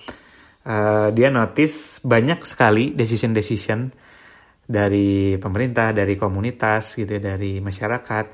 uh, 0.68 1.10
dia 1.10 1.34
notice 1.34 2.04
banyak 2.06 2.46
sekali 2.46 2.94
decision-decision 2.94 3.90
dari 4.68 5.40
pemerintah, 5.40 5.96
dari 5.96 6.20
komunitas 6.20 7.00
gitu 7.00 7.18
ya, 7.18 7.34
dari 7.34 7.64
masyarakat 7.64 8.26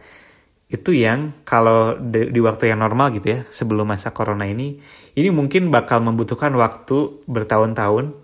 itu 0.74 0.90
yang 0.90 1.46
kalau 1.46 2.02
di, 2.02 2.34
di 2.34 2.42
waktu 2.42 2.74
yang 2.74 2.82
normal 2.82 3.14
gitu 3.14 3.30
ya 3.30 3.40
sebelum 3.54 3.86
masa 3.86 4.10
corona 4.10 4.50
ini 4.50 4.82
ini 5.14 5.30
mungkin 5.30 5.70
bakal 5.70 6.02
membutuhkan 6.02 6.50
waktu 6.58 7.22
bertahun-tahun 7.30 8.23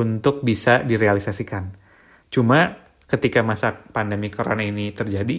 untuk 0.00 0.40
bisa 0.40 0.80
direalisasikan. 0.80 1.76
Cuma 2.32 2.72
ketika 3.04 3.44
masa 3.44 3.76
pandemi 3.76 4.32
corona 4.32 4.64
ini 4.64 4.94
terjadi 4.96 5.36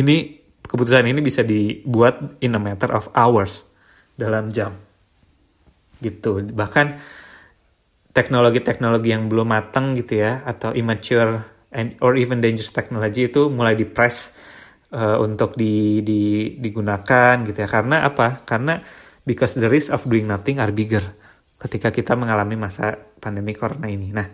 ini 0.00 0.16
keputusan 0.64 1.10
ini 1.10 1.20
bisa 1.20 1.42
dibuat 1.42 2.40
in 2.40 2.56
a 2.56 2.60
matter 2.62 2.94
of 2.94 3.10
hours 3.12 3.66
dalam 4.14 4.54
jam 4.54 4.70
gitu 6.00 6.40
bahkan 6.54 6.96
teknologi-teknologi 8.14 9.10
yang 9.12 9.26
belum 9.26 9.50
matang 9.50 9.98
gitu 9.98 10.22
ya 10.22 10.46
atau 10.46 10.70
immature 10.72 11.42
and 11.74 11.98
or 12.02 12.18
even 12.18 12.42
dangerous 12.42 12.74
technology 12.74 13.30
itu 13.30 13.46
mulai 13.50 13.78
di 13.78 13.86
press 13.86 14.34
uh, 14.94 15.18
untuk 15.22 15.54
di, 15.54 16.02
di, 16.02 16.54
digunakan 16.58 17.34
gitu 17.46 17.58
ya. 17.62 17.68
Karena 17.70 18.02
apa? 18.02 18.42
Karena 18.42 18.82
because 19.22 19.54
the 19.58 19.70
risk 19.70 19.94
of 19.94 20.02
doing 20.06 20.26
nothing 20.26 20.58
are 20.58 20.74
bigger 20.74 21.02
ketika 21.60 21.92
kita 21.92 22.16
mengalami 22.16 22.56
masa 22.56 22.96
pandemi 22.96 23.52
corona 23.52 23.86
ini. 23.86 24.08
Nah, 24.10 24.26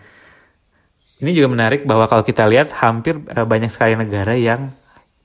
ini 1.18 1.30
juga 1.34 1.48
menarik 1.50 1.82
bahwa 1.82 2.06
kalau 2.06 2.22
kita 2.22 2.46
lihat 2.46 2.70
hampir 2.78 3.18
uh, 3.18 3.42
banyak 3.42 3.72
sekali 3.72 3.98
negara 3.98 4.38
yang 4.38 4.70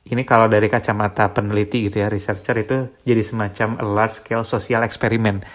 ini 0.02 0.26
kalau 0.26 0.50
dari 0.50 0.66
kacamata 0.66 1.30
peneliti 1.30 1.86
gitu 1.86 2.02
ya, 2.02 2.10
researcher 2.10 2.58
itu 2.58 2.98
jadi 3.06 3.22
semacam 3.22 3.78
a 3.78 3.86
large 3.86 4.26
scale 4.26 4.42
social 4.42 4.82
experiment. 4.82 5.46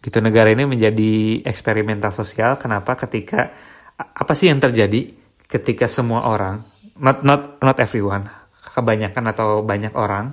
Gitu 0.00 0.16
negara 0.24 0.48
ini 0.48 0.64
menjadi 0.64 1.44
eksperimental 1.44 2.08
sosial. 2.14 2.56
Kenapa? 2.56 2.96
Ketika 2.96 3.52
apa 3.98 4.32
sih 4.32 4.48
yang 4.48 4.64
terjadi 4.64 5.12
ketika 5.44 5.90
semua 5.92 6.24
orang, 6.24 6.64
not 6.96 7.20
not 7.20 7.60
not 7.60 7.76
everyone, 7.76 8.24
kebanyakan 8.72 9.24
atau 9.34 9.60
banyak 9.60 9.92
orang 9.92 10.32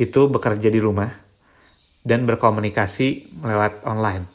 itu 0.00 0.26
bekerja 0.32 0.72
di 0.72 0.80
rumah 0.80 1.12
dan 2.02 2.24
berkomunikasi 2.24 3.38
lewat 3.44 3.84
online. 3.84 4.31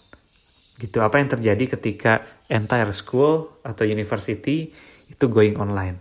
Gitu. 0.78 1.02
Apa 1.02 1.18
yang 1.18 1.30
terjadi 1.30 1.78
ketika 1.78 2.22
entire 2.48 2.94
school 2.94 3.62
atau 3.66 3.84
university 3.84 4.72
itu 5.10 5.26
going 5.28 5.58
online? 5.58 6.00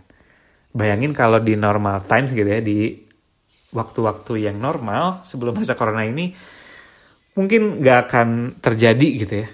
Bayangin 0.71 1.11
kalau 1.11 1.41
di 1.41 1.57
normal 1.57 2.05
times 2.05 2.31
gitu 2.31 2.45
ya 2.45 2.61
di 2.61 2.93
waktu-waktu 3.73 4.47
yang 4.47 4.61
normal 4.61 5.25
sebelum 5.27 5.57
masa 5.57 5.75
corona 5.75 6.05
ini 6.07 6.31
mungkin 7.35 7.81
nggak 7.83 7.99
akan 8.07 8.29
terjadi 8.61 9.07
gitu 9.25 9.35
ya. 9.43 9.49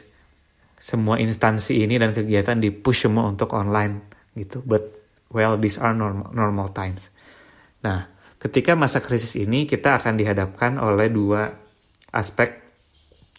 Semua 0.78 1.16
instansi 1.20 1.80
ini 1.80 1.96
dan 1.96 2.12
kegiatan 2.12 2.60
di 2.60 2.70
push 2.70 3.08
semua 3.08 3.32
untuk 3.32 3.56
online 3.56 4.04
gitu. 4.36 4.60
But 4.60 4.92
well 5.32 5.56
these 5.56 5.80
are 5.80 5.96
normal 5.96 6.36
normal 6.36 6.76
times. 6.76 7.10
Nah 7.88 8.12
ketika 8.44 8.76
masa 8.76 9.00
krisis 9.00 9.40
ini 9.40 9.64
kita 9.64 9.96
akan 9.96 10.20
dihadapkan 10.20 10.76
oleh 10.76 11.08
dua 11.08 11.48
aspek 12.12 12.60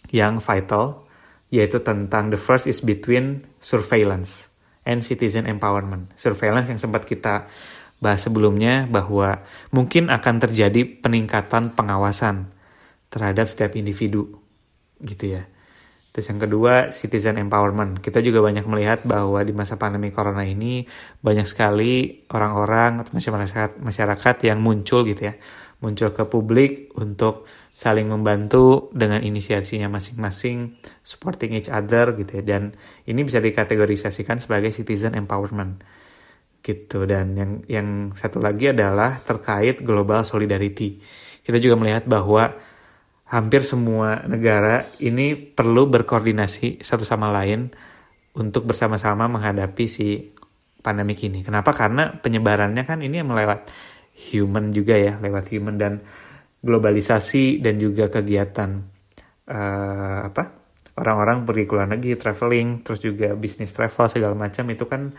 yang 0.09 0.41
vital 0.41 1.04
yaitu 1.55 1.79
tentang 1.79 2.27
the 2.27 2.39
first 2.39 2.67
is 2.67 2.83
between 2.83 3.47
surveillance 3.63 4.51
and 4.83 4.99
citizen 5.01 5.47
empowerment. 5.47 6.11
Surveillance 6.19 6.67
yang 6.67 6.79
sempat 6.79 7.07
kita 7.07 7.47
bahas 8.03 8.27
sebelumnya 8.27 8.83
bahwa 8.91 9.39
mungkin 9.71 10.11
akan 10.11 10.35
terjadi 10.43 10.83
peningkatan 10.99 11.71
pengawasan 11.71 12.51
terhadap 13.07 13.47
setiap 13.47 13.79
individu 13.79 14.35
gitu 14.99 15.39
ya. 15.39 15.47
Terus 16.15 16.31
yang 16.31 16.39
kedua, 16.47 16.95
citizen 16.95 17.35
empowerment. 17.35 17.99
Kita 17.99 18.23
juga 18.23 18.39
banyak 18.39 18.63
melihat 18.71 19.03
bahwa 19.03 19.35
di 19.43 19.51
masa 19.51 19.75
pandemi 19.75 20.15
corona 20.15 20.47
ini 20.47 20.87
banyak 21.19 21.43
sekali 21.43 22.23
orang-orang 22.31 23.03
atau 23.03 23.11
masyarakat 23.19 23.83
masyarakat 23.83 24.35
yang 24.47 24.63
muncul 24.63 25.03
gitu 25.03 25.27
ya, 25.27 25.35
muncul 25.83 26.09
ke 26.15 26.23
publik 26.27 26.95
untuk 26.95 27.47
saling 27.75 28.07
membantu 28.07 28.87
dengan 28.95 29.19
inisiasinya 29.19 29.91
masing-masing, 29.91 30.79
supporting 31.03 31.51
each 31.55 31.67
other 31.67 32.15
gitu 32.15 32.39
ya. 32.39 32.43
Dan 32.55 32.71
ini 33.03 33.21
bisa 33.27 33.43
dikategorisasikan 33.43 34.39
sebagai 34.39 34.71
citizen 34.71 35.19
empowerment 35.19 35.83
gitu. 36.63 37.03
Dan 37.03 37.35
yang 37.35 37.51
yang 37.67 37.87
satu 38.15 38.39
lagi 38.39 38.71
adalah 38.71 39.19
terkait 39.19 39.83
global 39.83 40.23
solidarity. 40.23 41.03
Kita 41.43 41.59
juga 41.59 41.75
melihat 41.77 42.07
bahwa 42.07 42.55
hampir 43.29 43.61
semua 43.65 44.23
negara 44.25 44.87
ini 45.03 45.35
perlu 45.35 45.89
berkoordinasi 45.89 46.85
satu 46.85 47.03
sama 47.03 47.29
lain 47.33 47.69
untuk 48.35 48.67
bersama-sama 48.67 49.27
menghadapi 49.27 49.85
si 49.85 50.31
pandemi 50.85 51.17
ini. 51.17 51.41
Kenapa? 51.41 51.73
Karena 51.73 52.13
penyebarannya 52.13 52.83
kan 52.85 53.01
ini 53.01 53.25
melewat 53.25 53.65
human 54.33 54.73
juga 54.73 54.97
ya, 54.97 55.17
lewat 55.21 55.53
human 55.53 55.75
dan 55.77 55.93
globalisasi 56.65 57.61
dan 57.61 57.77
juga 57.77 58.09
kegiatan 58.09 58.81
uh, 59.45 60.19
apa 60.25 60.43
orang-orang 60.97 61.45
pergi 61.45 61.63
ke 61.69 61.73
luar 61.77 61.89
negeri 61.93 62.17
traveling 62.17 62.81
terus 62.81 62.99
juga 63.05 63.37
bisnis 63.37 63.69
travel 63.69 64.09
segala 64.09 64.33
macam 64.33 64.65
itu 64.73 64.89
kan 64.89 65.13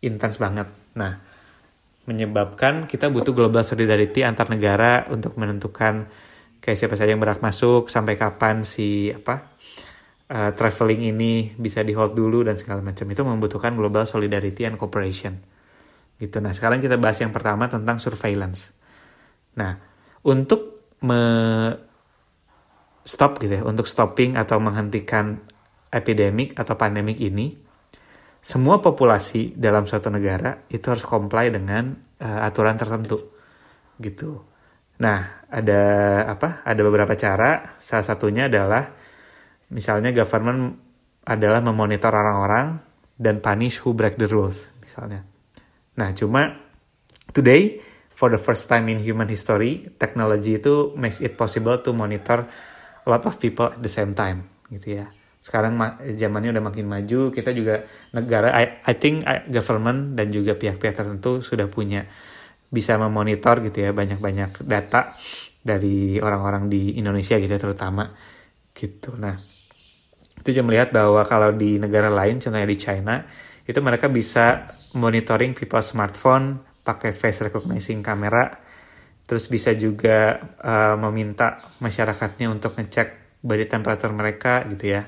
intens 0.00 0.40
banget. 0.40 0.68
Nah 0.96 1.12
menyebabkan 2.08 2.88
kita 2.88 3.12
butuh 3.12 3.36
global 3.36 3.60
solidarity 3.60 4.24
antar 4.24 4.48
negara 4.48 5.04
untuk 5.12 5.36
menentukan 5.36 6.08
kayak 6.64 6.78
siapa 6.80 6.96
saja 6.96 7.12
yang 7.12 7.20
berhak 7.20 7.44
masuk 7.44 7.92
sampai 7.92 8.16
kapan 8.16 8.64
si 8.64 9.12
apa 9.12 9.52
uh, 10.32 10.50
traveling 10.56 11.12
ini 11.12 11.52
bisa 11.52 11.84
di 11.84 11.92
hold 11.92 12.16
dulu 12.16 12.48
dan 12.48 12.56
segala 12.56 12.80
macam. 12.80 13.04
Itu 13.12 13.28
membutuhkan 13.28 13.76
global 13.76 14.08
solidarity 14.08 14.64
and 14.64 14.80
cooperation 14.80 15.57
gitu 16.18 16.42
nah 16.42 16.52
sekarang 16.52 16.82
kita 16.82 16.98
bahas 16.98 17.18
yang 17.22 17.30
pertama 17.30 17.70
tentang 17.70 18.02
surveillance 18.02 18.74
nah 19.54 19.78
untuk 20.26 20.90
me 21.02 21.22
stop 23.06 23.40
gitu 23.40 23.58
ya 23.58 23.62
untuk 23.64 23.86
stopping 23.88 24.36
atau 24.36 24.60
menghentikan 24.60 25.40
epidemik 25.88 26.52
atau 26.58 26.76
pandemik 26.76 27.16
ini 27.22 27.56
semua 28.38 28.78
populasi 28.78 29.56
dalam 29.58 29.88
suatu 29.88 30.12
negara 30.12 30.68
itu 30.70 30.84
harus 30.86 31.02
comply 31.02 31.50
dengan 31.50 31.90
uh, 32.22 32.46
aturan 32.46 32.78
tertentu 32.78 33.18
gitu. 33.98 34.46
Nah, 34.98 35.46
ada 35.50 35.82
apa? 36.26 36.62
Ada 36.62 36.80
beberapa 36.82 37.14
cara. 37.18 37.78
Salah 37.78 38.06
satunya 38.06 38.46
adalah 38.46 38.94
misalnya 39.70 40.14
government 40.14 40.74
adalah 41.28 41.60
memonitor 41.60 42.14
orang-orang 42.14 42.78
dan 43.18 43.42
punish 43.42 43.82
who 43.82 43.92
break 43.92 44.16
the 44.16 44.26
rules 44.30 44.70
misalnya. 44.80 45.26
Nah, 45.98 46.14
cuma 46.14 46.54
today 47.34 47.82
for 48.14 48.30
the 48.30 48.38
first 48.38 48.70
time 48.70 48.86
in 48.86 49.02
human 49.02 49.26
history, 49.26 49.90
teknologi 49.98 50.62
itu 50.62 50.94
makes 50.94 51.18
it 51.18 51.34
possible 51.34 51.74
to 51.82 51.90
monitor 51.90 52.46
a 53.02 53.08
lot 53.10 53.26
of 53.26 53.34
people 53.42 53.66
at 53.66 53.82
the 53.82 53.90
same 53.90 54.14
time, 54.14 54.46
gitu 54.70 55.02
ya. 55.02 55.10
Sekarang 55.38 55.74
zamannya 56.14 56.54
udah 56.54 56.64
makin 56.64 56.86
maju, 56.86 57.30
kita 57.34 57.50
juga 57.54 57.82
negara, 58.14 58.54
I, 58.54 58.82
I 58.86 58.94
think 58.94 59.26
government 59.50 60.14
dan 60.18 60.30
juga 60.30 60.54
pihak-pihak 60.54 60.94
tertentu 60.98 61.42
sudah 61.42 61.70
punya 61.70 62.06
bisa 62.68 63.00
memonitor 63.00 63.64
gitu 63.64 63.80
ya 63.80 63.96
banyak-banyak 63.96 64.60
data 64.66 65.16
dari 65.58 66.20
orang-orang 66.20 66.68
di 66.68 67.00
Indonesia 67.00 67.38
gitu 67.40 67.48
ya, 67.48 67.60
terutama 67.60 68.12
gitu. 68.76 69.16
Nah, 69.16 69.34
itu 70.38 70.48
juga 70.52 70.64
melihat 70.68 70.94
bahwa 70.94 71.22
kalau 71.24 71.50
di 71.54 71.80
negara 71.80 72.12
lain, 72.12 72.38
contohnya 72.38 72.68
di 72.68 72.78
China, 72.78 73.14
itu 73.68 73.78
mereka 73.84 74.08
bisa 74.08 74.64
monitoring 74.96 75.52
people 75.52 75.84
smartphone 75.84 76.56
pakai 76.80 77.12
face 77.12 77.44
recognizing 77.44 78.00
kamera 78.00 78.64
terus 79.28 79.44
bisa 79.52 79.76
juga 79.76 80.40
uh, 80.64 80.96
meminta 80.96 81.60
masyarakatnya 81.84 82.48
untuk 82.48 82.80
ngecek 82.80 83.40
body 83.44 83.68
temperature 83.68 84.08
mereka 84.08 84.64
gitu 84.72 84.96
ya. 84.96 85.04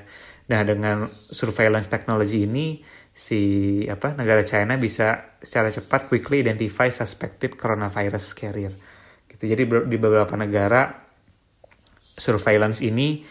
Nah 0.53 0.61
dengan 0.61 1.09
surveillance 1.09 1.89
technology 1.89 2.45
ini 2.45 2.77
si 3.11 3.41
apa 3.89 4.13
negara 4.13 4.45
China 4.45 4.77
bisa 4.77 5.35
secara 5.41 5.73
cepat 5.73 6.05
quickly 6.05 6.45
identify 6.45 6.85
suspected 6.93 7.57
coronavirus 7.57 8.37
carrier. 8.37 8.73
Gitu. 9.25 9.49
Jadi 9.49 9.63
di 9.89 9.97
beberapa 9.97 10.37
negara 10.37 10.85
surveillance 12.13 12.85
ini 12.85 13.25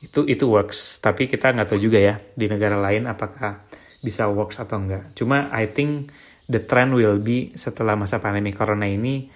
itu 0.00 0.24
itu 0.24 0.44
works. 0.48 1.04
Tapi 1.04 1.28
kita 1.28 1.52
nggak 1.52 1.68
tahu 1.68 1.80
juga 1.84 2.00
ya 2.00 2.16
di 2.16 2.48
negara 2.48 2.80
lain 2.80 3.04
apakah 3.04 3.68
bisa 4.00 4.28
works 4.32 4.58
atau 4.58 4.80
enggak 4.80 5.12
cuma 5.14 5.48
I 5.52 5.70
think 5.70 6.10
the 6.50 6.64
trend 6.64 6.96
will 6.96 7.20
be 7.22 7.54
setelah 7.54 7.94
masa 7.94 8.18
pandemi 8.18 8.50
corona 8.50 8.88
ini 8.88 9.30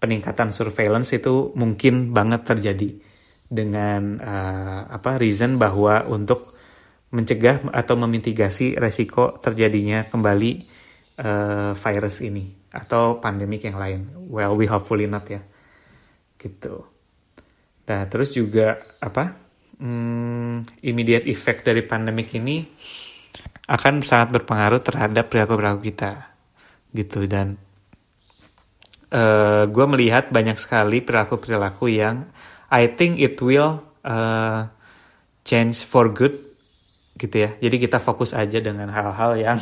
peningkatan 0.00 0.48
surveillance 0.54 1.12
itu 1.12 1.52
mungkin 1.58 2.14
banget 2.14 2.46
terjadi 2.48 2.90
dengan 3.50 4.22
uh, 4.22 4.80
apa 4.88 5.18
reason 5.18 5.58
bahwa 5.58 6.06
untuk 6.06 6.54
mencegah 7.10 7.66
atau 7.74 7.98
memitigasi 7.98 8.78
resiko 8.78 9.36
terjadinya 9.42 10.06
kembali 10.06 10.50
uh, 11.18 11.72
virus 11.74 12.22
ini 12.22 12.54
atau 12.70 13.18
pandemik 13.18 13.66
yang 13.66 13.82
lain. 13.82 14.00
Well, 14.30 14.54
we 14.54 14.70
hopefully 14.70 15.10
not 15.10 15.26
ya. 15.26 15.42
Gitu. 16.38 16.86
Nah, 17.90 18.06
terus 18.06 18.30
juga 18.30 18.78
apa? 19.02 19.34
Hmm, 19.82 20.62
immediate 20.86 21.26
effect 21.26 21.66
dari 21.66 21.82
pandemik 21.82 22.30
ini 22.38 22.62
akan 23.70 24.02
sangat 24.02 24.34
berpengaruh 24.34 24.82
terhadap 24.82 25.30
perilaku-perilaku 25.30 25.80
kita 25.86 26.34
gitu. 26.90 27.22
Dan 27.30 27.54
uh, 29.14 29.18
eh, 29.18 29.62
gue 29.70 29.86
melihat 29.86 30.34
banyak 30.34 30.58
sekali 30.58 30.98
perilaku-perilaku 30.98 31.86
yang 31.86 32.26
I 32.70 32.90
think 32.90 33.22
it 33.22 33.38
will 33.38 33.78
uh, 34.02 34.66
change 35.46 35.86
for 35.86 36.10
good 36.10 36.34
gitu 37.14 37.46
ya. 37.46 37.50
Jadi 37.54 37.76
kita 37.78 38.02
fokus 38.02 38.34
aja 38.34 38.58
dengan 38.58 38.90
hal-hal 38.90 39.38
yang 39.38 39.58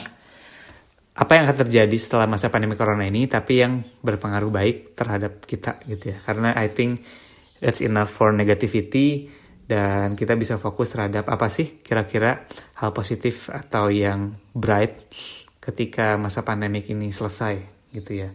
apa 1.19 1.35
yang 1.35 1.51
akan 1.51 1.59
terjadi 1.67 1.97
setelah 1.99 2.31
masa 2.31 2.47
pandemi 2.47 2.79
corona 2.79 3.03
ini 3.03 3.27
tapi 3.27 3.59
yang 3.59 3.83
berpengaruh 4.07 4.55
baik 4.55 4.77
terhadap 4.97 5.45
kita 5.45 5.85
gitu 5.85 6.17
ya. 6.17 6.19
Karena 6.25 6.57
I 6.57 6.73
think 6.73 7.05
that's 7.61 7.85
enough 7.85 8.09
for 8.09 8.33
negativity 8.33 9.29
dan 9.69 10.17
kita 10.17 10.33
bisa 10.33 10.57
fokus 10.57 10.89
terhadap 10.89 11.29
apa 11.29 11.53
sih 11.53 11.85
kira-kira 11.85 12.49
hal 12.81 12.97
positif 12.97 13.53
atau 13.53 13.93
yang 13.93 14.33
bright 14.57 15.13
ketika 15.61 16.17
masa 16.17 16.41
pandemik 16.41 16.89
ini 16.89 17.13
selesai 17.13 17.61
gitu 17.93 18.25
ya. 18.25 18.33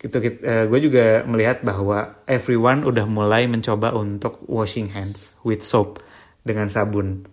Gitu, 0.00 0.16
gitu 0.16 0.40
uh, 0.48 0.64
gue 0.64 0.80
juga 0.80 1.28
melihat 1.28 1.60
bahwa 1.60 2.24
everyone 2.24 2.88
udah 2.88 3.04
mulai 3.04 3.44
mencoba 3.44 3.92
untuk 3.92 4.40
washing 4.48 4.88
hands 4.96 5.36
with 5.44 5.60
soap 5.60 6.00
dengan 6.40 6.72
sabun. 6.72 7.28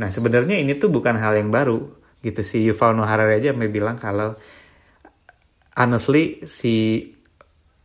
Nah 0.00 0.08
sebenarnya 0.08 0.56
ini 0.56 0.80
tuh 0.80 0.88
bukan 0.88 1.20
hal 1.20 1.36
yang 1.36 1.52
baru 1.52 1.76
gitu 2.24 2.40
si 2.40 2.64
Yuval 2.64 2.96
Noah 2.96 3.08
Harari 3.08 3.40
aja 3.40 3.52
bilang 3.52 4.00
kalau 4.00 4.32
honestly 5.76 6.40
si 6.48 7.04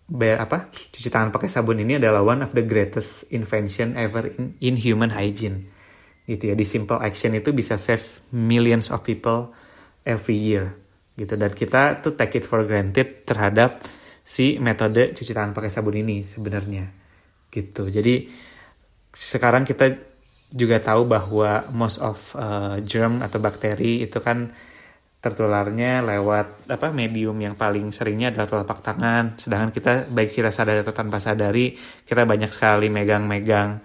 be, 0.06 0.38
apa? 0.38 0.70
Cuci 0.70 1.10
tangan 1.10 1.34
pakai 1.34 1.50
sabun 1.50 1.82
ini 1.82 1.98
adalah 1.98 2.22
one 2.22 2.46
of 2.46 2.54
the 2.54 2.62
greatest 2.62 3.30
invention 3.34 3.98
ever 3.98 4.30
in, 4.30 4.54
in 4.62 4.76
human 4.78 5.10
hygiene. 5.10 5.70
Gitu 6.26 6.54
ya 6.54 6.56
di 6.58 6.66
simple 6.66 6.98
action 7.02 7.38
itu 7.38 7.54
bisa 7.54 7.78
save 7.78 8.26
millions 8.34 8.90
of 8.94 9.02
people 9.02 9.54
every 10.06 10.38
year. 10.38 10.74
Gitu 11.18 11.34
dan 11.38 11.52
kita 11.54 12.02
tuh 12.02 12.14
take 12.14 12.42
it 12.42 12.46
for 12.46 12.66
granted 12.66 13.26
terhadap 13.26 13.82
si 14.26 14.58
metode 14.58 15.14
cuci 15.14 15.32
tangan 15.34 15.54
pakai 15.54 15.70
sabun 15.70 15.98
ini 15.98 16.26
sebenarnya. 16.26 16.86
Gitu 17.50 17.90
jadi 17.90 18.26
sekarang 19.16 19.64
kita 19.64 19.96
juga 20.52 20.78
tahu 20.78 21.10
bahwa 21.10 21.66
most 21.74 21.98
of 22.04 22.20
uh, 22.38 22.78
germ 22.84 23.24
atau 23.26 23.42
bakteri 23.42 24.06
itu 24.06 24.22
kan 24.22 24.54
tertularnya 25.26 26.06
lewat 26.06 26.70
apa 26.70 26.94
medium 26.94 27.34
yang 27.42 27.58
paling 27.58 27.90
seringnya 27.90 28.30
adalah 28.30 28.46
telapak 28.46 28.86
tangan. 28.86 29.34
Sedangkan 29.42 29.74
kita 29.74 30.06
baik 30.06 30.38
kita 30.38 30.54
sadar 30.54 30.86
atau 30.86 30.94
tanpa 30.94 31.18
sadari 31.18 31.74
kita 32.06 32.30
banyak 32.30 32.54
sekali 32.54 32.94
megang-megang 32.94 33.82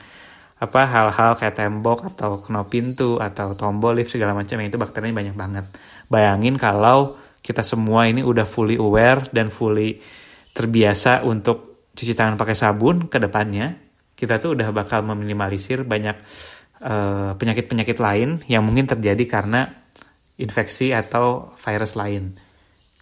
apa 0.60 0.80
hal-hal 0.84 1.40
kayak 1.40 1.56
tembok 1.56 2.12
atau 2.12 2.44
knop 2.44 2.68
pintu 2.68 3.16
atau 3.16 3.56
tombol 3.56 3.96
lift 3.96 4.12
segala 4.12 4.36
macam 4.36 4.60
itu 4.60 4.76
bakterinya 4.76 5.16
banyak 5.16 5.32
banget. 5.32 5.64
Bayangin 6.12 6.60
kalau 6.60 7.16
kita 7.40 7.64
semua 7.64 8.04
ini 8.04 8.20
udah 8.20 8.44
fully 8.44 8.76
aware 8.76 9.24
dan 9.32 9.48
fully 9.48 9.96
terbiasa 10.52 11.24
untuk 11.24 11.88
cuci 11.96 12.12
tangan 12.12 12.36
pakai 12.36 12.52
sabun 12.52 13.08
ke 13.08 13.16
depannya, 13.16 13.80
kita 14.12 14.36
tuh 14.36 14.52
udah 14.52 14.68
bakal 14.76 15.00
meminimalisir 15.08 15.88
banyak 15.88 16.20
penyakit-penyakit 16.20 17.32
uh, 17.32 17.36
penyakit 17.40 17.64
-penyakit 17.64 17.98
lain 18.00 18.28
yang 18.44 18.60
mungkin 18.60 18.84
terjadi 18.84 19.24
karena 19.24 19.79
infeksi 20.40 20.96
atau 20.96 21.52
virus 21.60 21.94
lain. 21.94 22.32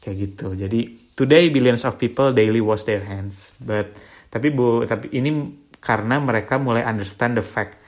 Kayak 0.03 0.17
gitu. 0.19 0.47
Jadi 0.59 1.15
today 1.15 1.51
billions 1.55 1.87
of 1.87 1.95
people 1.97 2.35
daily 2.35 2.59
wash 2.59 2.83
their 2.85 3.03
hands. 3.03 3.55
But 3.63 3.95
tapi 4.29 4.51
bu 4.51 4.83
tapi 4.85 5.15
ini 5.15 5.31
karena 5.79 6.19
mereka 6.19 6.59
mulai 6.59 6.83
understand 6.83 7.39
the 7.39 7.47
fact. 7.47 7.79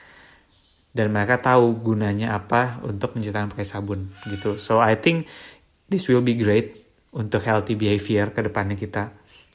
Dan 0.91 1.15
mereka 1.15 1.39
tahu 1.39 1.79
gunanya 1.79 2.35
apa 2.35 2.83
untuk 2.83 3.15
mencuci 3.15 3.31
tangan 3.31 3.51
pakai 3.55 3.67
sabun 3.67 4.11
gitu. 4.27 4.59
So 4.59 4.83
I 4.83 4.99
think 4.99 5.23
this 5.87 6.07
will 6.11 6.23
be 6.23 6.35
great 6.35 6.83
untuk 7.15 7.43
healthy 7.47 7.79
behavior 7.79 8.35
ke 8.35 8.43
depannya 8.43 8.75
kita. 8.75 9.07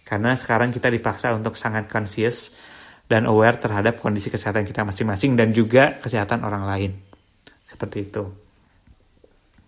Karena 0.08 0.32
sekarang 0.32 0.72
kita 0.72 0.88
dipaksa 0.88 1.36
untuk 1.36 1.60
sangat 1.60 1.92
conscious 1.92 2.56
dan 3.04 3.28
aware 3.28 3.60
terhadap 3.60 4.00
kondisi 4.00 4.32
kesehatan 4.32 4.64
kita 4.64 4.80
masing-masing 4.80 5.36
dan 5.36 5.52
juga 5.52 6.00
kesehatan 6.00 6.40
orang 6.40 6.64
lain. 6.64 6.92
Seperti 7.68 8.08
itu 8.08 8.45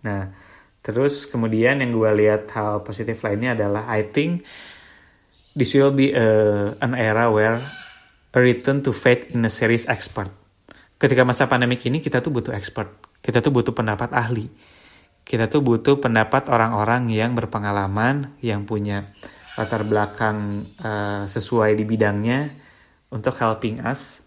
Nah, 0.05 0.31
terus 0.79 1.27
kemudian 1.27 1.83
yang 1.83 1.91
gue 1.91 2.11
lihat 2.25 2.47
hal 2.55 2.81
positif 2.87 3.19
lainnya 3.23 3.55
adalah 3.57 3.83
I 3.91 4.07
think 4.07 4.47
this 5.57 5.75
will 5.75 5.91
be 5.91 6.15
a, 6.15 6.27
an 6.79 6.95
era 6.95 7.27
where 7.27 7.59
a 8.31 8.39
return 8.39 8.79
to 8.85 8.95
faith 8.95 9.27
in 9.33 9.43
a 9.43 9.51
series 9.51 9.89
expert. 9.89 10.31
Ketika 10.99 11.23
masa 11.23 11.47
pandemi 11.47 11.79
ini 11.79 11.99
kita 12.03 12.19
tuh 12.19 12.31
butuh 12.31 12.51
expert, 12.55 12.91
kita 13.23 13.39
tuh 13.39 13.51
butuh 13.55 13.71
pendapat 13.71 14.11
ahli, 14.11 14.51
kita 15.23 15.47
tuh 15.47 15.63
butuh 15.63 15.99
pendapat 15.99 16.51
orang-orang 16.51 17.07
yang 17.11 17.35
berpengalaman, 17.35 18.35
yang 18.43 18.67
punya 18.67 19.07
latar 19.55 19.83
belakang 19.83 20.67
uh, 20.79 21.23
sesuai 21.27 21.75
di 21.75 21.83
bidangnya 21.83 22.51
untuk 23.11 23.35
helping 23.39 23.83
us 23.83 24.23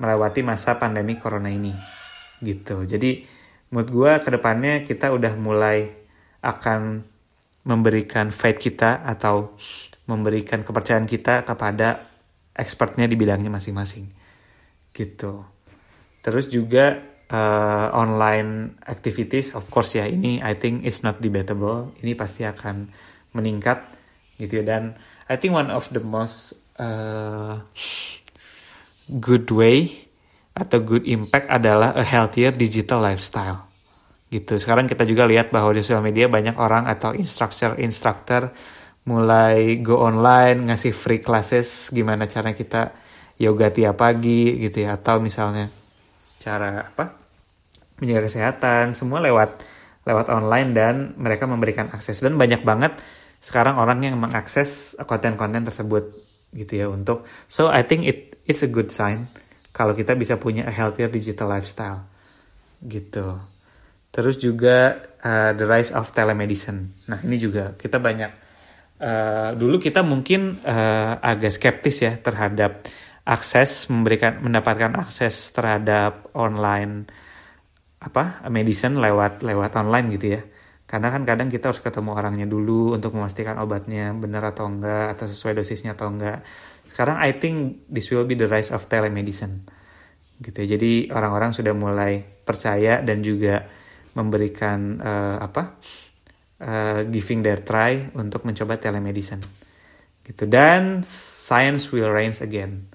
melewati 0.00 0.40
masa 0.40 0.76
pandemi 0.80 1.20
corona 1.20 1.52
ini, 1.52 1.76
gitu. 2.40 2.84
Jadi 2.88 3.39
menurut 3.70 3.90
gue 3.90 4.12
ke 4.26 4.28
depannya 4.34 4.82
kita 4.82 5.14
udah 5.14 5.34
mulai 5.38 5.90
akan 6.42 7.06
memberikan 7.62 8.34
faith 8.34 8.58
kita 8.58 9.06
atau 9.06 9.54
memberikan 10.10 10.66
kepercayaan 10.66 11.06
kita 11.06 11.46
kepada 11.46 12.02
expertnya 12.56 13.06
di 13.06 13.14
bidangnya 13.14 13.52
masing-masing. 13.52 14.10
Gitu. 14.90 15.46
Terus 16.20 16.50
juga 16.50 16.98
uh, 17.30 17.88
online 17.94 18.82
activities 18.90 19.54
of 19.54 19.70
course 19.70 19.94
ya 19.94 20.04
ini 20.10 20.42
I 20.42 20.58
think 20.58 20.82
it's 20.82 21.06
not 21.06 21.22
debatable. 21.22 21.94
Ini 22.02 22.18
pasti 22.18 22.42
akan 22.42 22.90
meningkat 23.38 23.78
gitu 24.42 24.60
ya. 24.60 24.64
Dan 24.66 24.98
I 25.30 25.38
think 25.38 25.54
one 25.54 25.70
of 25.70 25.86
the 25.94 26.02
most 26.02 26.58
uh, 26.74 27.62
good 29.22 29.46
way 29.54 30.09
atau 30.60 30.84
good 30.84 31.08
impact 31.08 31.48
adalah 31.48 31.96
a 31.96 32.04
healthier 32.04 32.52
digital 32.52 33.00
lifestyle. 33.00 33.64
Gitu. 34.28 34.60
Sekarang 34.60 34.84
kita 34.84 35.08
juga 35.08 35.24
lihat 35.24 35.48
bahwa 35.48 35.72
di 35.72 35.80
sosial 35.80 36.04
media 36.04 36.28
banyak 36.28 36.54
orang 36.60 36.84
atau 36.86 37.16
instructor-instructor 37.16 38.52
mulai 39.08 39.80
go 39.80 40.04
online 40.04 40.68
ngasih 40.68 40.92
free 40.92 41.24
classes 41.24 41.88
gimana 41.88 42.28
cara 42.28 42.52
kita 42.52 42.92
yoga 43.40 43.72
tiap 43.72 43.98
pagi 43.98 44.60
gitu 44.60 44.84
ya. 44.84 45.00
Atau 45.00 45.24
misalnya 45.24 45.72
cara 46.36 46.84
apa? 46.84 47.16
Menjaga 48.04 48.28
kesehatan 48.28 48.92
semua 48.92 49.24
lewat 49.24 49.64
lewat 50.04 50.28
online 50.28 50.76
dan 50.76 50.94
mereka 51.16 51.48
memberikan 51.48 51.88
akses. 51.90 52.20
Dan 52.20 52.36
banyak 52.36 52.62
banget 52.62 52.94
sekarang 53.40 53.80
orang 53.80 54.04
yang 54.04 54.20
mengakses 54.20 54.94
konten-konten 55.08 55.64
tersebut 55.64 56.12
gitu 56.52 56.72
ya 56.76 56.86
untuk. 56.92 57.24
So 57.48 57.72
I 57.72 57.82
think 57.82 58.04
it 58.04 58.36
it's 58.44 58.60
a 58.60 58.70
good 58.70 58.92
sign 58.92 59.26
kalau 59.70 59.94
kita 59.94 60.18
bisa 60.18 60.36
punya 60.36 60.66
a 60.66 60.72
healthier 60.74 61.10
digital 61.10 61.50
lifestyle 61.50 62.06
gitu. 62.82 63.38
Terus 64.10 64.42
juga 64.42 64.98
uh, 65.22 65.54
the 65.54 65.66
rise 65.66 65.94
of 65.94 66.10
telemedicine. 66.10 66.90
Nah 67.06 67.22
ini 67.22 67.38
juga 67.38 67.78
kita 67.78 68.02
banyak 68.02 68.30
uh, 68.98 69.50
dulu 69.54 69.78
kita 69.78 70.02
mungkin 70.02 70.58
uh, 70.66 71.22
agak 71.22 71.54
skeptis 71.54 72.02
ya 72.02 72.18
terhadap 72.18 72.82
akses 73.22 73.86
memberikan 73.86 74.42
mendapatkan 74.42 74.90
akses 74.98 75.54
terhadap 75.54 76.34
online 76.34 77.06
apa 78.00 78.48
medicine 78.50 78.98
lewat 78.98 79.46
lewat 79.46 79.78
online 79.78 80.06
gitu 80.18 80.26
ya. 80.34 80.42
Karena 80.90 81.14
kan 81.14 81.22
kadang 81.22 81.46
kita 81.46 81.70
harus 81.70 81.78
ketemu 81.78 82.18
orangnya 82.18 82.50
dulu 82.50 82.98
untuk 82.98 83.14
memastikan 83.14 83.62
obatnya 83.62 84.10
benar 84.10 84.50
atau 84.50 84.66
enggak 84.66 85.14
atau 85.14 85.30
sesuai 85.30 85.62
dosisnya 85.62 85.94
atau 85.94 86.10
enggak 86.10 86.42
sekarang 86.90 87.22
I 87.22 87.38
think 87.38 87.86
this 87.86 88.10
will 88.10 88.26
be 88.26 88.34
the 88.34 88.50
rise 88.50 88.74
of 88.74 88.90
telemedicine 88.90 89.62
gitu 90.42 90.66
ya. 90.66 90.76
jadi 90.76 91.14
orang-orang 91.14 91.54
sudah 91.54 91.70
mulai 91.70 92.26
percaya 92.26 92.98
dan 93.00 93.22
juga 93.22 93.62
memberikan 94.18 94.98
uh, 94.98 95.36
apa 95.38 95.78
uh, 96.58 97.00
giving 97.06 97.46
their 97.46 97.62
try 97.62 98.10
untuk 98.18 98.42
mencoba 98.42 98.74
telemedicine 98.76 99.40
gitu 100.26 100.50
dan 100.50 101.06
science 101.06 101.94
will 101.94 102.10
reigns 102.10 102.42
again 102.42 102.90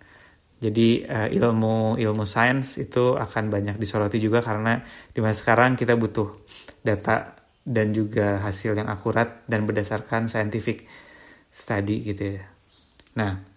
jadi 0.59 0.87
uh, 1.05 1.27
ilmu 1.31 1.99
ilmu 1.99 2.23
sains 2.23 2.79
itu 2.81 3.15
akan 3.15 3.51
banyak 3.51 3.75
disoroti 3.79 4.19
juga 4.19 4.39
karena 4.43 4.79
di 5.11 5.19
masa 5.23 5.43
sekarang 5.43 5.75
kita 5.79 5.93
butuh 5.95 6.31
data 6.81 7.35
dan 7.65 7.91
juga 7.91 8.39
hasil 8.45 8.77
yang 8.77 8.87
akurat 8.87 9.43
dan 9.49 9.65
berdasarkan 9.65 10.29
scientific 10.29 10.85
study 11.49 12.05
gitu 12.05 12.37
ya. 12.37 12.45
Nah, 13.17 13.54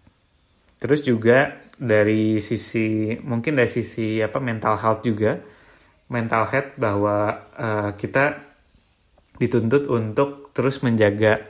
Terus 0.79 1.03
juga 1.03 1.59
dari 1.79 2.43
sisi 2.43 3.15
mungkin 3.23 3.59
dari 3.59 3.71
sisi 3.71 4.19
apa 4.19 4.39
mental 4.43 4.75
health 4.79 5.03
juga 5.07 5.39
mental 6.11 6.49
health 6.51 6.71
bahwa 6.81 7.47
uh, 7.55 7.91
kita 7.95 8.49
dituntut 9.39 9.87
untuk 9.87 10.51
terus 10.51 10.83
menjaga 10.83 11.47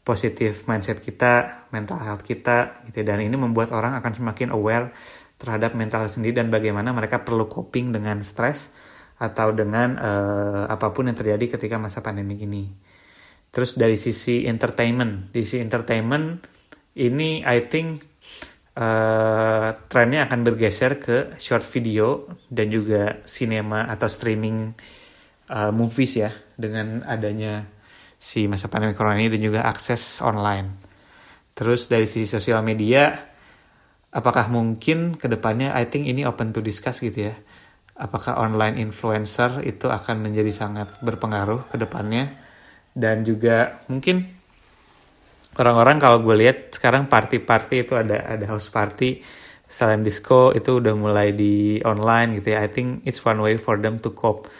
positif 0.00 0.64
mindset 0.64 1.04
kita, 1.04 1.66
mental 1.70 2.00
health 2.00 2.24
kita 2.24 2.88
gitu 2.88 3.04
dan 3.04 3.20
ini 3.20 3.36
membuat 3.36 3.70
orang 3.76 4.00
akan 4.00 4.12
semakin 4.16 4.48
aware 4.56 4.96
terhadap 5.36 5.76
mental 5.76 6.08
sendiri 6.08 6.40
dan 6.40 6.48
bagaimana 6.48 6.92
mereka 6.96 7.20
perlu 7.20 7.48
coping 7.48 7.92
dengan 7.92 8.24
stres 8.24 8.72
atau 9.20 9.52
dengan 9.52 10.00
uh, 10.00 10.64
apa 10.72 10.88
pun 10.96 11.12
yang 11.12 11.16
terjadi 11.16 11.60
ketika 11.60 11.76
masa 11.76 12.00
pandemi 12.00 12.40
ini. 12.40 12.72
Terus 13.52 13.76
dari 13.76 14.00
sisi 14.00 14.48
entertainment, 14.48 15.28
di 15.34 15.44
sisi 15.44 15.60
entertainment 15.60 16.40
ini 16.96 17.44
I 17.44 17.68
think 17.68 18.09
uh, 18.80 19.68
trennya 19.92 20.24
akan 20.26 20.40
bergeser 20.40 20.96
ke 20.96 21.16
short 21.36 21.62
video 21.68 22.24
dan 22.48 22.72
juga 22.72 23.20
cinema 23.28 23.84
atau 23.92 24.08
streaming 24.08 24.72
uh, 25.52 25.68
movies 25.70 26.16
ya 26.16 26.32
dengan 26.56 27.04
adanya 27.04 27.68
si 28.16 28.48
masa 28.48 28.72
pandemi 28.72 28.96
corona 28.96 29.20
ini 29.20 29.28
dan 29.36 29.42
juga 29.44 29.60
akses 29.68 30.24
online. 30.24 30.88
Terus 31.52 31.92
dari 31.92 32.08
sisi 32.08 32.24
sosial 32.24 32.64
media, 32.64 33.20
apakah 34.12 34.48
mungkin 34.48 35.20
ke 35.20 35.28
depannya 35.28 35.76
I 35.76 35.84
think 35.88 36.08
ini 36.08 36.24
open 36.24 36.56
to 36.56 36.64
discuss 36.64 37.04
gitu 37.04 37.32
ya. 37.32 37.36
Apakah 38.00 38.40
online 38.40 38.80
influencer 38.80 39.60
itu 39.60 39.92
akan 39.92 40.24
menjadi 40.24 40.48
sangat 40.56 40.88
berpengaruh 41.04 41.68
ke 41.68 41.76
depannya 41.76 42.32
dan 42.96 43.28
juga 43.28 43.84
mungkin 43.92 44.39
orang-orang 45.60 46.00
kalau 46.00 46.24
gue 46.24 46.36
lihat 46.40 46.72
sekarang 46.72 47.06
party-party 47.06 47.76
itu 47.84 47.94
ada 47.94 48.24
ada 48.24 48.44
house 48.48 48.72
party 48.72 49.20
selain 49.70 50.02
disco 50.02 50.50
itu 50.50 50.82
udah 50.82 50.96
mulai 50.98 51.30
di 51.36 51.78
online 51.86 52.42
gitu 52.42 52.56
ya. 52.56 52.64
I 52.64 52.68
think 52.72 53.06
it's 53.06 53.22
one 53.22 53.38
way 53.38 53.54
for 53.60 53.78
them 53.78 54.00
to 54.02 54.10
cope 54.10 54.50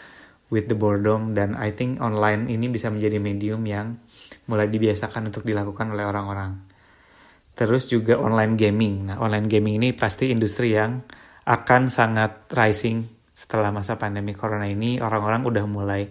with 0.52 0.70
the 0.70 0.78
boredom 0.78 1.34
dan 1.34 1.58
I 1.58 1.74
think 1.74 1.98
online 1.98 2.46
ini 2.46 2.70
bisa 2.70 2.92
menjadi 2.92 3.18
medium 3.18 3.64
yang 3.66 3.98
mulai 4.46 4.70
dibiasakan 4.70 5.32
untuk 5.34 5.42
dilakukan 5.42 5.90
oleh 5.90 6.06
orang-orang. 6.06 6.62
Terus 7.58 7.90
juga 7.90 8.18
online 8.18 8.54
gaming. 8.54 9.10
Nah 9.10 9.16
online 9.18 9.50
gaming 9.50 9.82
ini 9.82 9.88
pasti 9.96 10.30
industri 10.30 10.78
yang 10.78 11.02
akan 11.46 11.90
sangat 11.90 12.46
rising 12.54 13.02
setelah 13.34 13.74
masa 13.74 13.98
pandemi 13.98 14.36
corona 14.36 14.70
ini. 14.70 15.02
Orang-orang 15.02 15.42
udah 15.42 15.64
mulai 15.66 16.02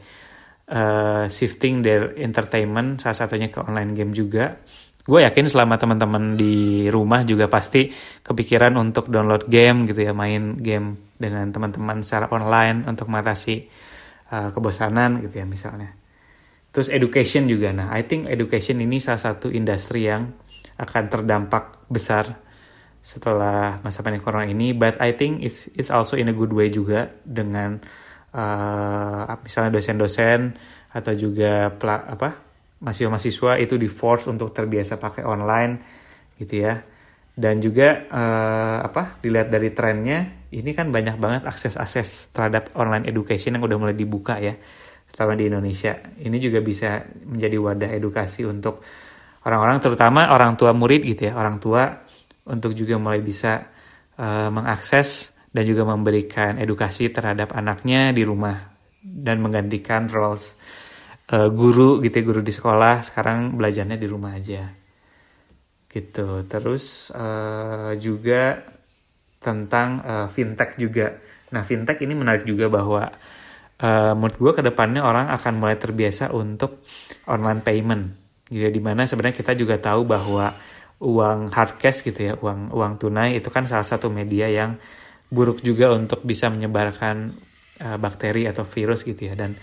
uh, 0.69 1.25
shifting 1.27 1.81
their 1.81 2.13
entertainment 2.15 3.01
salah 3.01 3.17
satunya 3.17 3.49
ke 3.49 3.59
online 3.59 3.91
game 3.97 4.13
juga. 4.13 4.61
Gue 5.09 5.25
yakin 5.25 5.49
selama 5.49 5.81
teman-teman 5.81 6.37
di 6.37 6.85
rumah 6.85 7.25
juga 7.25 7.49
pasti 7.49 7.89
kepikiran 8.21 8.77
untuk 8.77 9.09
download 9.09 9.49
game 9.49 9.89
gitu 9.89 10.05
ya 10.05 10.13
main 10.13 10.53
game 10.61 11.17
dengan 11.17 11.49
teman-teman 11.49 12.05
secara 12.05 12.29
online 12.29 12.85
untuk 12.85 13.09
mengatasi 13.09 13.65
uh, 14.29 14.53
kebosanan 14.53 15.25
gitu 15.25 15.41
ya 15.41 15.45
misalnya. 15.49 15.97
Terus 16.69 16.93
education 16.93 17.49
juga. 17.49 17.73
Nah 17.73 17.89
I 17.89 18.05
think 18.05 18.29
education 18.29 18.77
ini 18.85 19.01
salah 19.01 19.17
satu 19.17 19.49
industri 19.49 20.05
yang 20.05 20.29
akan 20.77 21.03
terdampak 21.09 21.89
besar 21.89 22.37
setelah 22.99 23.79
masa 23.81 24.03
pandemi 24.03 24.21
corona 24.21 24.45
ini 24.45 24.75
but 24.75 24.99
I 24.99 25.15
think 25.15 25.41
it's 25.41 25.71
it's 25.73 25.87
also 25.87 26.19
in 26.19 26.27
a 26.27 26.35
good 26.35 26.51
way 26.51 26.67
juga 26.67 27.09
dengan 27.23 27.79
uh, 28.33 29.37
misalnya 29.41 29.77
dosen-dosen 29.79 30.53
atau 30.89 31.13
juga 31.13 31.69
pela, 31.73 32.05
apa 32.09 32.29
mahasiswa-mahasiswa 32.79 33.59
itu 33.59 33.75
di 33.75 33.91
force 33.91 34.31
untuk 34.31 34.55
terbiasa 34.55 34.97
pakai 34.97 35.23
online 35.27 35.73
gitu 36.39 36.65
ya. 36.65 36.79
Dan 37.39 37.63
juga 37.63 38.03
uh, 38.11 38.83
apa 38.83 39.21
dilihat 39.23 39.47
dari 39.47 39.71
trennya 39.71 40.49
ini 40.51 40.75
kan 40.75 40.91
banyak 40.91 41.15
banget 41.15 41.41
akses-akses 41.47 42.35
terhadap 42.35 42.75
online 42.75 43.07
education 43.07 43.55
yang 43.55 43.63
udah 43.63 43.77
mulai 43.79 43.95
dibuka 43.95 44.41
ya 44.41 44.57
terutama 45.09 45.39
di 45.39 45.47
Indonesia. 45.47 45.95
Ini 46.19 46.37
juga 46.37 46.59
bisa 46.59 46.99
menjadi 47.25 47.57
wadah 47.57 47.89
edukasi 47.95 48.43
untuk 48.43 48.83
orang-orang 49.47 49.79
terutama 49.79 50.29
orang 50.35 50.59
tua 50.59 50.75
murid 50.75 51.01
gitu 51.07 51.31
ya 51.31 51.33
orang 51.39 51.63
tua 51.63 52.03
untuk 52.49 52.75
juga 52.75 52.99
mulai 52.99 53.23
bisa 53.23 53.71
uh, 54.19 54.49
mengakses 54.51 55.31
dan 55.49 55.63
juga 55.65 55.83
memberikan 55.85 56.61
edukasi 56.61 57.09
terhadap 57.09 57.57
anaknya 57.57 58.13
di 58.13 58.21
rumah 58.21 58.69
dan 59.01 59.41
menggantikan 59.41 60.05
roles 60.11 60.53
uh, 61.33 61.49
guru 61.49 62.03
gitu 62.05 62.21
ya, 62.21 62.23
guru 62.25 62.41
di 62.45 62.53
sekolah 62.53 63.01
sekarang 63.01 63.57
belajarnya 63.57 63.97
di 63.97 64.07
rumah 64.09 64.37
aja. 64.37 64.69
Gitu. 65.89 66.45
Terus 66.45 67.09
uh, 67.17 67.97
juga 67.97 68.61
tentang 69.41 70.03
uh, 70.05 70.27
fintech 70.29 70.77
juga. 70.77 71.17
Nah 71.49 71.65
fintech 71.65 71.97
ini 72.05 72.13
menarik 72.13 72.45
juga 72.45 72.69
bahwa 72.69 73.09
uh, 73.81 74.13
menurut 74.13 74.37
gue 74.37 74.51
ke 74.59 74.63
depannya 74.65 75.01
orang 75.01 75.33
akan 75.33 75.53
mulai 75.57 75.79
terbiasa 75.81 76.29
untuk 76.29 76.85
online 77.25 77.65
payment. 77.65 78.03
Gitu 78.49 78.69
ya, 78.69 78.71
di 78.73 78.81
mana 78.81 79.09
sebenarnya 79.09 79.37
kita 79.37 79.57
juga 79.57 79.81
tahu 79.81 80.05
bahwa 80.05 80.53
uang 80.99 81.49
hard 81.55 81.79
cash 81.79 82.03
gitu 82.03 82.19
ya 82.19 82.33
uang 82.43 82.75
uang 82.75 82.99
tunai 82.99 83.39
itu 83.39 83.47
kan 83.47 83.63
salah 83.63 83.87
satu 83.87 84.11
media 84.11 84.51
yang 84.51 84.75
buruk 85.29 85.61
juga 85.61 85.93
untuk 85.93 86.25
bisa 86.25 86.49
menyebarkan 86.49 87.37
uh, 87.81 87.97
bakteri 88.01 88.49
atau 88.49 88.65
virus 88.65 89.05
gitu 89.05 89.29
ya. 89.29 89.37
Dan 89.37 89.53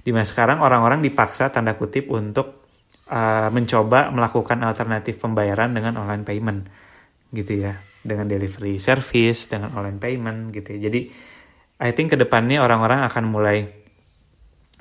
di 0.00 0.10
masa 0.14 0.32
sekarang 0.32 0.62
orang-orang 0.62 1.02
dipaksa 1.02 1.50
tanda 1.50 1.74
kutip 1.74 2.08
untuk 2.14 2.70
uh, 3.10 3.50
mencoba 3.50 4.14
melakukan 4.14 4.62
alternatif 4.62 5.18
pembayaran 5.18 5.74
dengan 5.74 5.98
online 5.98 6.22
payment 6.22 6.60
gitu 7.34 7.66
ya. 7.66 7.74
Dengan 8.06 8.30
delivery 8.30 8.78
service 8.78 9.50
dengan 9.50 9.74
online 9.74 9.98
payment 9.98 10.54
gitu 10.54 10.78
ya. 10.78 10.86
Jadi 10.86 11.10
I 11.82 11.90
think 11.90 12.14
ke 12.14 12.16
depannya 12.16 12.62
orang-orang 12.62 13.02
akan 13.02 13.24
mulai 13.26 13.66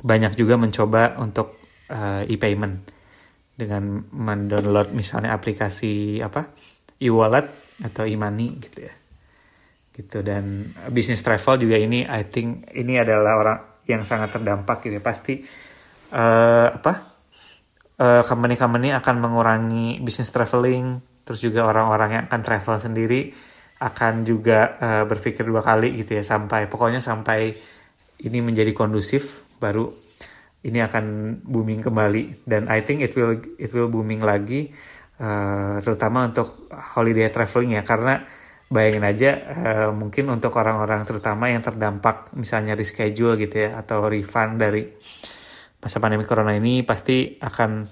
banyak 0.06 0.38
juga 0.38 0.62
mencoba 0.62 1.18
untuk 1.18 1.58
uh, 1.90 2.22
e-payment. 2.30 2.94
Dengan 3.56 4.04
mendownload 4.12 4.94
misalnya 4.94 5.34
aplikasi 5.34 6.22
apa? 6.22 6.54
e-wallet 7.00 7.48
atau 7.84 8.08
e-money 8.08 8.56
gitu 8.64 8.75
ya 8.75 8.75
gitu 9.96 10.20
dan 10.20 10.76
bisnis 10.92 11.24
travel 11.24 11.56
juga 11.56 11.80
ini 11.80 12.04
I 12.04 12.28
think 12.28 12.68
ini 12.76 13.00
adalah 13.00 13.40
orang 13.40 13.60
yang 13.88 14.04
sangat 14.04 14.36
terdampak 14.36 14.84
gitu 14.84 15.00
ya. 15.00 15.04
pasti 15.04 15.40
uh, 16.12 16.68
apa 16.76 16.94
uh, 18.04 18.22
company-company 18.28 18.92
akan 18.92 19.16
mengurangi 19.24 20.04
bisnis 20.04 20.28
traveling 20.36 21.00
terus 21.24 21.40
juga 21.40 21.64
orang-orang 21.64 22.10
yang 22.12 22.24
akan 22.28 22.42
travel 22.44 22.76
sendiri 22.78 23.32
akan 23.80 24.28
juga 24.28 24.60
uh, 24.78 25.04
berpikir 25.08 25.48
dua 25.48 25.64
kali 25.64 25.96
gitu 26.04 26.20
ya 26.20 26.24
sampai 26.28 26.68
pokoknya 26.68 27.00
sampai 27.00 27.56
ini 28.24 28.40
menjadi 28.44 28.76
kondusif 28.76 29.48
baru 29.64 29.88
ini 30.66 30.80
akan 30.82 31.38
booming 31.46 31.80
kembali 31.86 32.44
dan 32.44 32.68
I 32.68 32.84
think 32.84 33.00
it 33.06 33.16
will 33.16 33.38
it 33.38 33.72
will 33.72 33.88
booming 33.88 34.20
lagi 34.20 34.74
uh, 35.24 35.80
terutama 35.80 36.28
untuk 36.28 36.68
holiday 36.72 37.32
traveling 37.32 37.80
ya 37.80 37.84
karena 37.86 38.26
bayangin 38.66 39.06
aja 39.06 39.32
uh, 39.46 39.90
mungkin 39.94 40.26
untuk 40.34 40.58
orang-orang 40.58 41.06
terutama 41.06 41.54
yang 41.54 41.62
terdampak 41.62 42.34
misalnya 42.34 42.74
reschedule 42.74 43.38
gitu 43.38 43.70
ya 43.70 43.78
atau 43.78 44.10
refund 44.10 44.58
dari 44.58 44.90
masa 45.86 46.02
pandemi 46.02 46.26
corona 46.26 46.58
ini 46.58 46.82
pasti 46.82 47.38
akan 47.38 47.86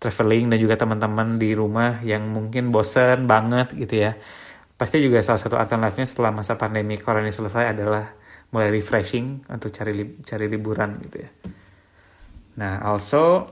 traveling 0.00 0.48
dan 0.48 0.58
juga 0.60 0.80
teman-teman 0.80 1.36
di 1.36 1.52
rumah 1.52 2.00
yang 2.00 2.28
mungkin 2.32 2.72
bosen 2.72 3.28
banget 3.28 3.76
gitu 3.76 4.08
ya. 4.08 4.16
Pasti 4.76 5.00
juga 5.04 5.20
salah 5.20 5.40
satu 5.40 5.60
alternatifnya 5.60 6.08
setelah 6.08 6.32
masa 6.32 6.56
pandemi 6.56 6.96
corona 6.96 7.28
ini 7.28 7.36
selesai 7.36 7.76
adalah 7.76 8.16
mulai 8.52 8.72
refreshing 8.72 9.44
untuk 9.52 9.68
cari 9.72 9.92
li 9.92 10.04
cari 10.24 10.48
liburan 10.48 11.00
gitu 11.04 11.16
ya. 11.20 11.30
Nah 12.60 12.80
also 12.80 13.44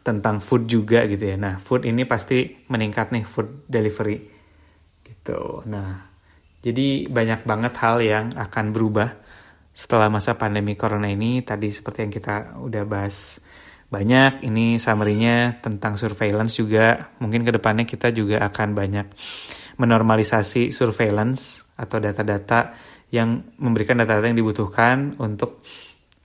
tentang 0.00 0.40
food 0.40 0.64
juga 0.64 1.04
gitu 1.04 1.24
ya. 1.28 1.36
Nah 1.36 1.60
food 1.60 1.84
ini 1.84 2.08
pasti 2.08 2.64
meningkat 2.72 3.12
nih 3.12 3.24
food 3.28 3.68
delivery 3.68 4.31
gitu. 5.22 5.62
Nah, 5.70 6.02
jadi 6.66 7.06
banyak 7.06 7.46
banget 7.46 7.78
hal 7.78 8.02
yang 8.02 8.26
akan 8.34 8.74
berubah 8.74 9.14
setelah 9.70 10.10
masa 10.10 10.34
pandemi 10.34 10.74
corona 10.74 11.06
ini. 11.06 11.46
Tadi 11.46 11.70
seperti 11.70 12.02
yang 12.02 12.12
kita 12.12 12.58
udah 12.58 12.82
bahas 12.82 13.38
banyak, 13.86 14.42
ini 14.42 14.82
summary-nya 14.82 15.62
tentang 15.62 15.94
surveillance 15.94 16.58
juga. 16.58 17.14
Mungkin 17.22 17.46
ke 17.46 17.54
depannya 17.54 17.86
kita 17.86 18.10
juga 18.10 18.42
akan 18.42 18.74
banyak 18.74 19.06
menormalisasi 19.78 20.74
surveillance 20.74 21.62
atau 21.78 22.02
data-data 22.02 22.74
yang 23.14 23.46
memberikan 23.62 24.02
data-data 24.02 24.26
yang 24.26 24.40
dibutuhkan 24.42 25.14
untuk 25.22 25.62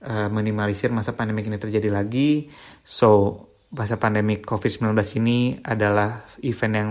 uh, 0.02 0.26
minimalisir 0.32 0.90
masa 0.90 1.14
pandemi 1.14 1.46
ini 1.46 1.60
terjadi 1.60 1.92
lagi. 1.92 2.48
So, 2.82 3.42
masa 3.76 4.00
pandemi 4.00 4.40
COVID-19 4.40 4.96
ini 5.20 5.60
adalah 5.60 6.24
event 6.40 6.74
yang 6.74 6.90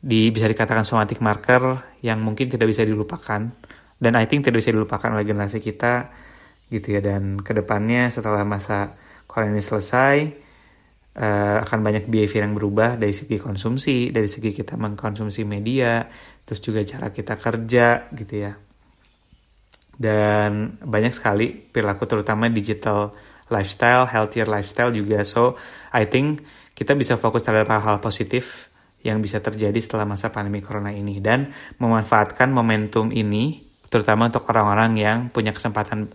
di 0.00 0.32
bisa 0.32 0.48
dikatakan 0.48 0.82
somatic 0.82 1.20
marker 1.20 1.96
yang 2.00 2.24
mungkin 2.24 2.48
tidak 2.48 2.72
bisa 2.72 2.82
dilupakan. 2.82 3.52
Dan 4.00 4.12
I 4.16 4.24
think 4.24 4.48
tidak 4.48 4.64
bisa 4.64 4.72
dilupakan 4.72 5.12
oleh 5.12 5.28
generasi 5.28 5.60
kita 5.60 6.08
gitu 6.72 6.96
ya. 6.96 7.00
Dan 7.04 7.44
ke 7.44 7.52
depannya 7.52 8.08
setelah 8.08 8.40
masa 8.48 8.96
corona 9.28 9.52
ini 9.52 9.60
selesai 9.60 10.16
uh, 11.20 11.56
akan 11.62 11.78
banyak 11.84 12.04
behavior 12.08 12.48
yang 12.48 12.56
berubah 12.56 12.96
dari 12.96 13.12
segi 13.12 13.36
konsumsi 13.36 14.08
dari 14.08 14.26
segi 14.26 14.56
kita 14.56 14.80
mengkonsumsi 14.80 15.44
media 15.44 16.08
terus 16.42 16.64
juga 16.64 16.80
cara 16.82 17.12
kita 17.12 17.36
kerja 17.36 18.08
gitu 18.16 18.34
ya. 18.40 18.52
Dan 20.00 20.80
banyak 20.80 21.12
sekali 21.12 21.52
perilaku 21.52 22.08
terutama 22.08 22.48
digital 22.48 23.12
lifestyle 23.52 24.08
healthier 24.08 24.48
lifestyle 24.48 24.88
juga. 24.96 25.20
So 25.28 25.60
I 25.92 26.08
think 26.08 26.40
kita 26.72 26.96
bisa 26.96 27.20
fokus 27.20 27.44
terhadap 27.44 27.68
hal-hal 27.68 28.00
positif 28.00 28.69
yang 29.00 29.24
bisa 29.24 29.40
terjadi 29.40 29.76
setelah 29.80 30.04
masa 30.04 30.28
pandemi 30.28 30.60
corona 30.60 30.92
ini 30.92 31.18
dan 31.24 31.52
memanfaatkan 31.80 32.52
momentum 32.52 33.08
ini 33.08 33.64
terutama 33.90 34.28
untuk 34.28 34.46
orang-orang 34.46 34.92
yang 34.96 35.18
punya 35.32 35.50
kesempatan 35.50 36.06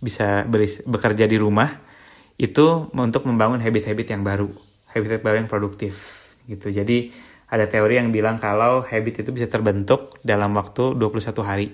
bisa 0.00 0.48
bekerja 0.88 1.28
di 1.28 1.36
rumah 1.36 1.68
itu 2.40 2.88
untuk 2.96 3.28
membangun 3.28 3.60
habit-habit 3.60 4.16
yang 4.16 4.24
baru, 4.24 4.48
habit 4.96 5.20
baru 5.20 5.44
yang 5.44 5.50
produktif 5.52 6.16
gitu. 6.48 6.72
Jadi 6.72 7.12
ada 7.52 7.68
teori 7.68 8.00
yang 8.00 8.08
bilang 8.08 8.40
kalau 8.40 8.80
habit 8.80 9.22
itu 9.22 9.30
bisa 9.30 9.44
terbentuk 9.44 10.16
dalam 10.24 10.56
waktu 10.56 10.96
21 10.96 11.44
hari. 11.44 11.68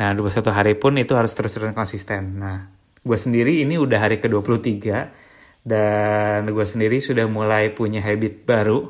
Nah, 0.00 0.16
21 0.16 0.48
hari 0.48 0.72
pun 0.80 0.96
itu 0.96 1.12
harus 1.12 1.36
terus-terusan 1.36 1.76
konsisten. 1.76 2.40
Nah, 2.40 2.72
gue 3.04 3.18
sendiri 3.20 3.60
ini 3.60 3.76
udah 3.76 4.08
hari 4.08 4.16
ke-23 4.24 4.80
dan 5.62 6.48
gue 6.48 6.66
sendiri 6.66 6.98
sudah 6.98 7.28
mulai 7.28 7.70
punya 7.70 8.00
habit 8.00 8.48
baru 8.48 8.88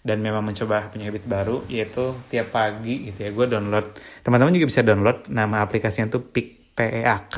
dan 0.00 0.24
memang 0.24 0.40
mencoba 0.40 0.88
punya 0.88 1.12
habit 1.12 1.24
baru 1.28 1.60
yaitu 1.68 2.16
tiap 2.32 2.56
pagi 2.56 3.12
gitu 3.12 3.28
ya 3.28 3.30
gue 3.36 3.46
download. 3.52 3.86
Teman-teman 4.24 4.56
juga 4.56 4.68
bisa 4.72 4.80
download 4.80 5.28
nama 5.28 5.60
aplikasinya 5.60 6.08
tuh 6.08 6.24
PIK 6.24 6.60
PEAK 6.80 7.36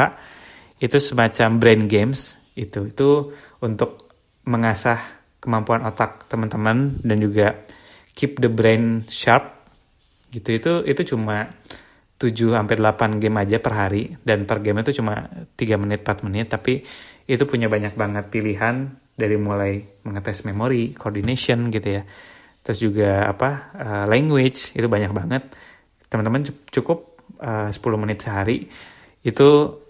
itu 0.83 0.97
semacam 1.03 1.49
brain 1.59 1.83
games 1.91 2.39
itu. 2.55 2.87
Itu 2.87 3.35
untuk 3.63 4.15
mengasah 4.47 4.99
kemampuan 5.43 5.83
otak 5.83 6.31
teman-teman 6.31 7.03
dan 7.03 7.19
juga 7.19 7.67
keep 8.15 8.39
the 8.39 8.51
brain 8.51 9.03
sharp 9.11 9.67
gitu. 10.31 10.49
Itu 10.55 10.73
itu 10.87 11.03
cuma 11.15 11.51
7 12.23 12.31
sampai 12.55 12.79
8 12.79 13.19
game 13.19 13.43
aja 13.43 13.59
per 13.59 13.75
hari 13.75 14.15
dan 14.23 14.47
per 14.47 14.63
game 14.63 14.79
itu 14.87 15.03
cuma 15.03 15.27
3 15.59 15.83
menit 15.83 16.07
4 16.07 16.27
menit. 16.31 16.47
Tapi 16.55 16.87
itu 17.27 17.43
punya 17.47 17.67
banyak 17.67 17.99
banget 17.99 18.31
pilihan 18.31 18.95
dari 19.19 19.35
mulai 19.39 19.83
mengetes 20.07 20.47
memori, 20.47 20.95
coordination 20.95 21.71
gitu 21.71 21.99
ya 21.99 22.03
terus 22.63 22.79
juga 22.79 23.27
apa 23.27 23.75
uh, 23.75 24.05
language 24.07 24.79
itu 24.79 24.87
banyak 24.87 25.11
banget 25.11 25.43
teman-teman 26.07 26.47
cukup 26.71 27.19
eh, 27.43 27.73
uh, 27.73 27.97
10 27.99 28.03
menit 28.03 28.23
sehari 28.23 28.69
itu 29.25 29.49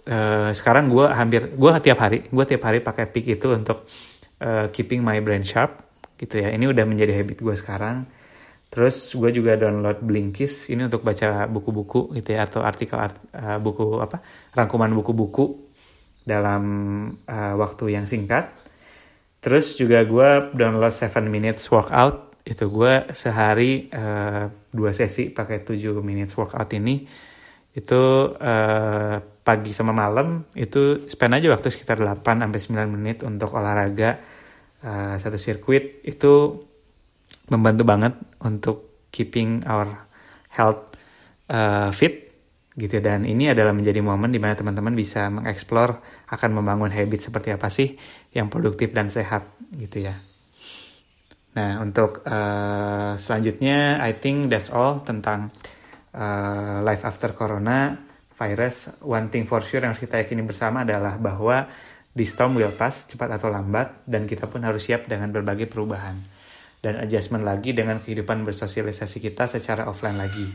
uh, 0.08 0.50
sekarang 0.54 0.88
gue 0.88 1.04
hampir 1.08 1.52
gue 1.52 1.70
tiap 1.82 1.98
hari 1.98 2.24
gue 2.30 2.44
tiap 2.46 2.62
hari 2.64 2.78
pakai 2.80 3.10
pick 3.10 3.26
itu 3.28 3.52
untuk 3.52 3.84
uh, 4.42 4.66
keeping 4.70 5.00
my 5.00 5.18
brain 5.22 5.46
sharp 5.46 5.92
gitu 6.18 6.38
ya. 6.38 6.54
Ini 6.54 6.70
udah 6.70 6.84
menjadi 6.86 7.18
habit 7.18 7.42
gue 7.42 7.54
sekarang. 7.58 8.06
Terus 8.72 9.12
gue 9.12 9.30
juga 9.36 9.58
download 9.58 10.00
Blinkist 10.00 10.72
ini 10.72 10.88
untuk 10.88 11.04
baca 11.04 11.44
buku-buku 11.44 12.16
gitu 12.16 12.32
ya 12.32 12.48
atau 12.48 12.64
artikel 12.64 12.96
art, 12.96 13.20
uh, 13.36 13.60
buku 13.60 14.00
apa 14.00 14.24
rangkuman 14.56 14.88
buku-buku 14.96 15.60
dalam 16.24 16.64
uh, 17.28 17.54
waktu 17.60 17.98
yang 17.98 18.08
singkat. 18.08 18.48
Terus 19.42 19.76
juga 19.76 20.00
gue 20.06 20.28
download 20.56 20.94
7 20.94 21.20
minutes 21.28 21.68
workout 21.68 22.31
itu 22.42 22.64
gue 22.66 23.14
sehari 23.14 23.86
uh, 23.94 24.50
dua 24.74 24.90
sesi 24.90 25.30
pakai 25.30 25.62
7 25.62 26.02
minutes 26.02 26.34
workout 26.34 26.74
ini. 26.74 27.06
Itu 27.72 28.34
uh, 28.34 29.16
pagi 29.42 29.72
sama 29.72 29.96
malam 29.96 30.44
itu 30.58 31.08
spend 31.08 31.38
aja 31.38 31.48
waktu 31.54 31.72
sekitar 31.72 32.02
8 32.02 32.20
sampai 32.20 32.60
9 32.60 32.94
menit 32.98 33.18
untuk 33.22 33.54
olahraga 33.54 34.18
uh, 34.82 35.14
satu 35.16 35.38
sirkuit. 35.38 36.02
Itu 36.02 36.66
membantu 37.48 37.82
banget 37.86 38.14
untuk 38.42 39.08
keeping 39.14 39.62
our 39.64 39.88
health 40.50 40.98
uh, 41.46 41.94
fit 41.94 42.34
gitu. 42.74 42.98
Dan 42.98 43.22
ini 43.22 43.54
adalah 43.54 43.70
menjadi 43.70 44.02
momen 44.02 44.34
di 44.34 44.42
mana 44.42 44.58
teman-teman 44.58 44.98
bisa 44.98 45.30
mengeksplor 45.30 46.02
akan 46.26 46.50
membangun 46.58 46.90
habit 46.90 47.22
seperti 47.22 47.54
apa 47.54 47.70
sih 47.70 47.94
yang 48.34 48.50
produktif 48.50 48.90
dan 48.90 49.14
sehat 49.14 49.46
gitu 49.78 50.10
ya. 50.10 50.31
Nah 51.52 51.84
untuk 51.84 52.24
uh, 52.24 53.16
selanjutnya 53.20 54.00
I 54.00 54.16
think 54.16 54.48
that's 54.48 54.72
all 54.72 55.04
tentang 55.04 55.52
uh, 56.16 56.80
life 56.80 57.04
after 57.04 57.36
corona 57.36 57.96
virus. 58.32 58.96
One 59.04 59.28
thing 59.28 59.44
for 59.44 59.60
sure 59.60 59.84
yang 59.84 59.92
harus 59.92 60.00
kita 60.00 60.24
yakini 60.24 60.42
bersama 60.44 60.82
adalah 60.82 61.20
bahwa 61.20 61.68
the 62.12 62.24
storm 62.24 62.56
will 62.56 62.72
pass 62.72 63.08
cepat 63.08 63.36
atau 63.36 63.52
lambat 63.52 64.04
dan 64.08 64.24
kita 64.24 64.48
pun 64.48 64.64
harus 64.64 64.84
siap 64.84 65.08
dengan 65.08 65.32
berbagai 65.32 65.68
perubahan 65.68 66.16
dan 66.82 66.98
adjustment 66.98 67.46
lagi 67.46 67.70
dengan 67.72 68.02
kehidupan 68.02 68.42
bersosialisasi 68.42 69.22
kita 69.22 69.46
secara 69.46 69.86
offline 69.86 70.18
lagi. 70.18 70.50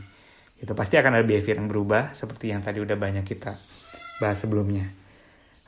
Itu 0.58 0.74
pasti 0.74 0.98
akan 0.98 1.18
ada 1.18 1.24
behavior 1.24 1.56
yang 1.56 1.70
berubah 1.70 2.12
seperti 2.12 2.52
yang 2.52 2.60
tadi 2.60 2.82
udah 2.82 2.98
banyak 2.98 3.24
kita 3.24 3.56
bahas 4.18 4.38
sebelumnya. 4.42 4.90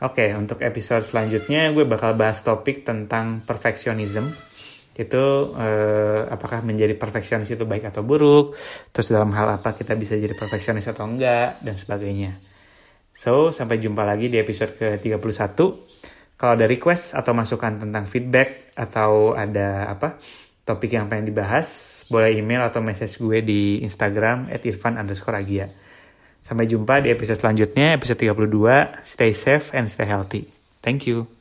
Oke, 0.01 0.33
untuk 0.33 0.61
episode 0.65 1.05
selanjutnya 1.07 1.71
gue 1.71 1.85
bakal 1.85 2.17
bahas 2.17 2.41
topik 2.41 2.85
tentang 2.85 3.45
perfectionism. 3.45 4.33
Itu 4.97 5.55
eh, 5.57 6.23
apakah 6.27 6.63
menjadi 6.67 6.95
perfeksionis 6.99 7.51
itu 7.51 7.65
baik 7.65 7.91
atau 7.91 8.03
buruk, 8.03 8.59
terus 8.91 9.11
dalam 9.11 9.31
hal 9.37 9.61
apa 9.61 9.75
kita 9.75 9.95
bisa 9.95 10.19
jadi 10.19 10.35
perfeksionis 10.35 10.87
atau 10.91 11.07
enggak, 11.07 11.63
dan 11.63 11.75
sebagainya. 11.79 12.37
So, 13.11 13.51
sampai 13.51 13.83
jumpa 13.83 14.07
lagi 14.07 14.31
di 14.31 14.39
episode 14.41 14.79
ke-31. 14.81 15.59
Kalau 16.41 16.53
ada 16.57 16.65
request 16.65 17.13
atau 17.13 17.37
masukan 17.37 17.85
tentang 17.85 18.09
feedback 18.09 18.73
atau 18.73 19.37
ada 19.37 19.93
apa 19.93 20.17
topik 20.65 20.97
yang 20.97 21.05
pengen 21.11 21.29
dibahas, 21.29 22.01
boleh 22.09 22.41
email 22.41 22.65
atau 22.65 22.81
message 22.81 23.21
gue 23.21 23.45
di 23.45 23.85
Instagram 23.85 24.49
at 24.49 24.65
irfan 24.65 24.97
underscore 24.97 25.37
agia. 25.37 25.69
Sampai 26.41 26.65
jumpa 26.65 27.05
di 27.05 27.13
episode 27.13 27.37
selanjutnya, 27.37 27.93
episode 27.95 28.17
32. 28.17 29.05
Stay 29.05 29.37
safe 29.37 29.71
and 29.77 29.93
stay 29.93 30.09
healthy. 30.09 30.49
Thank 30.81 31.05
you. 31.05 31.40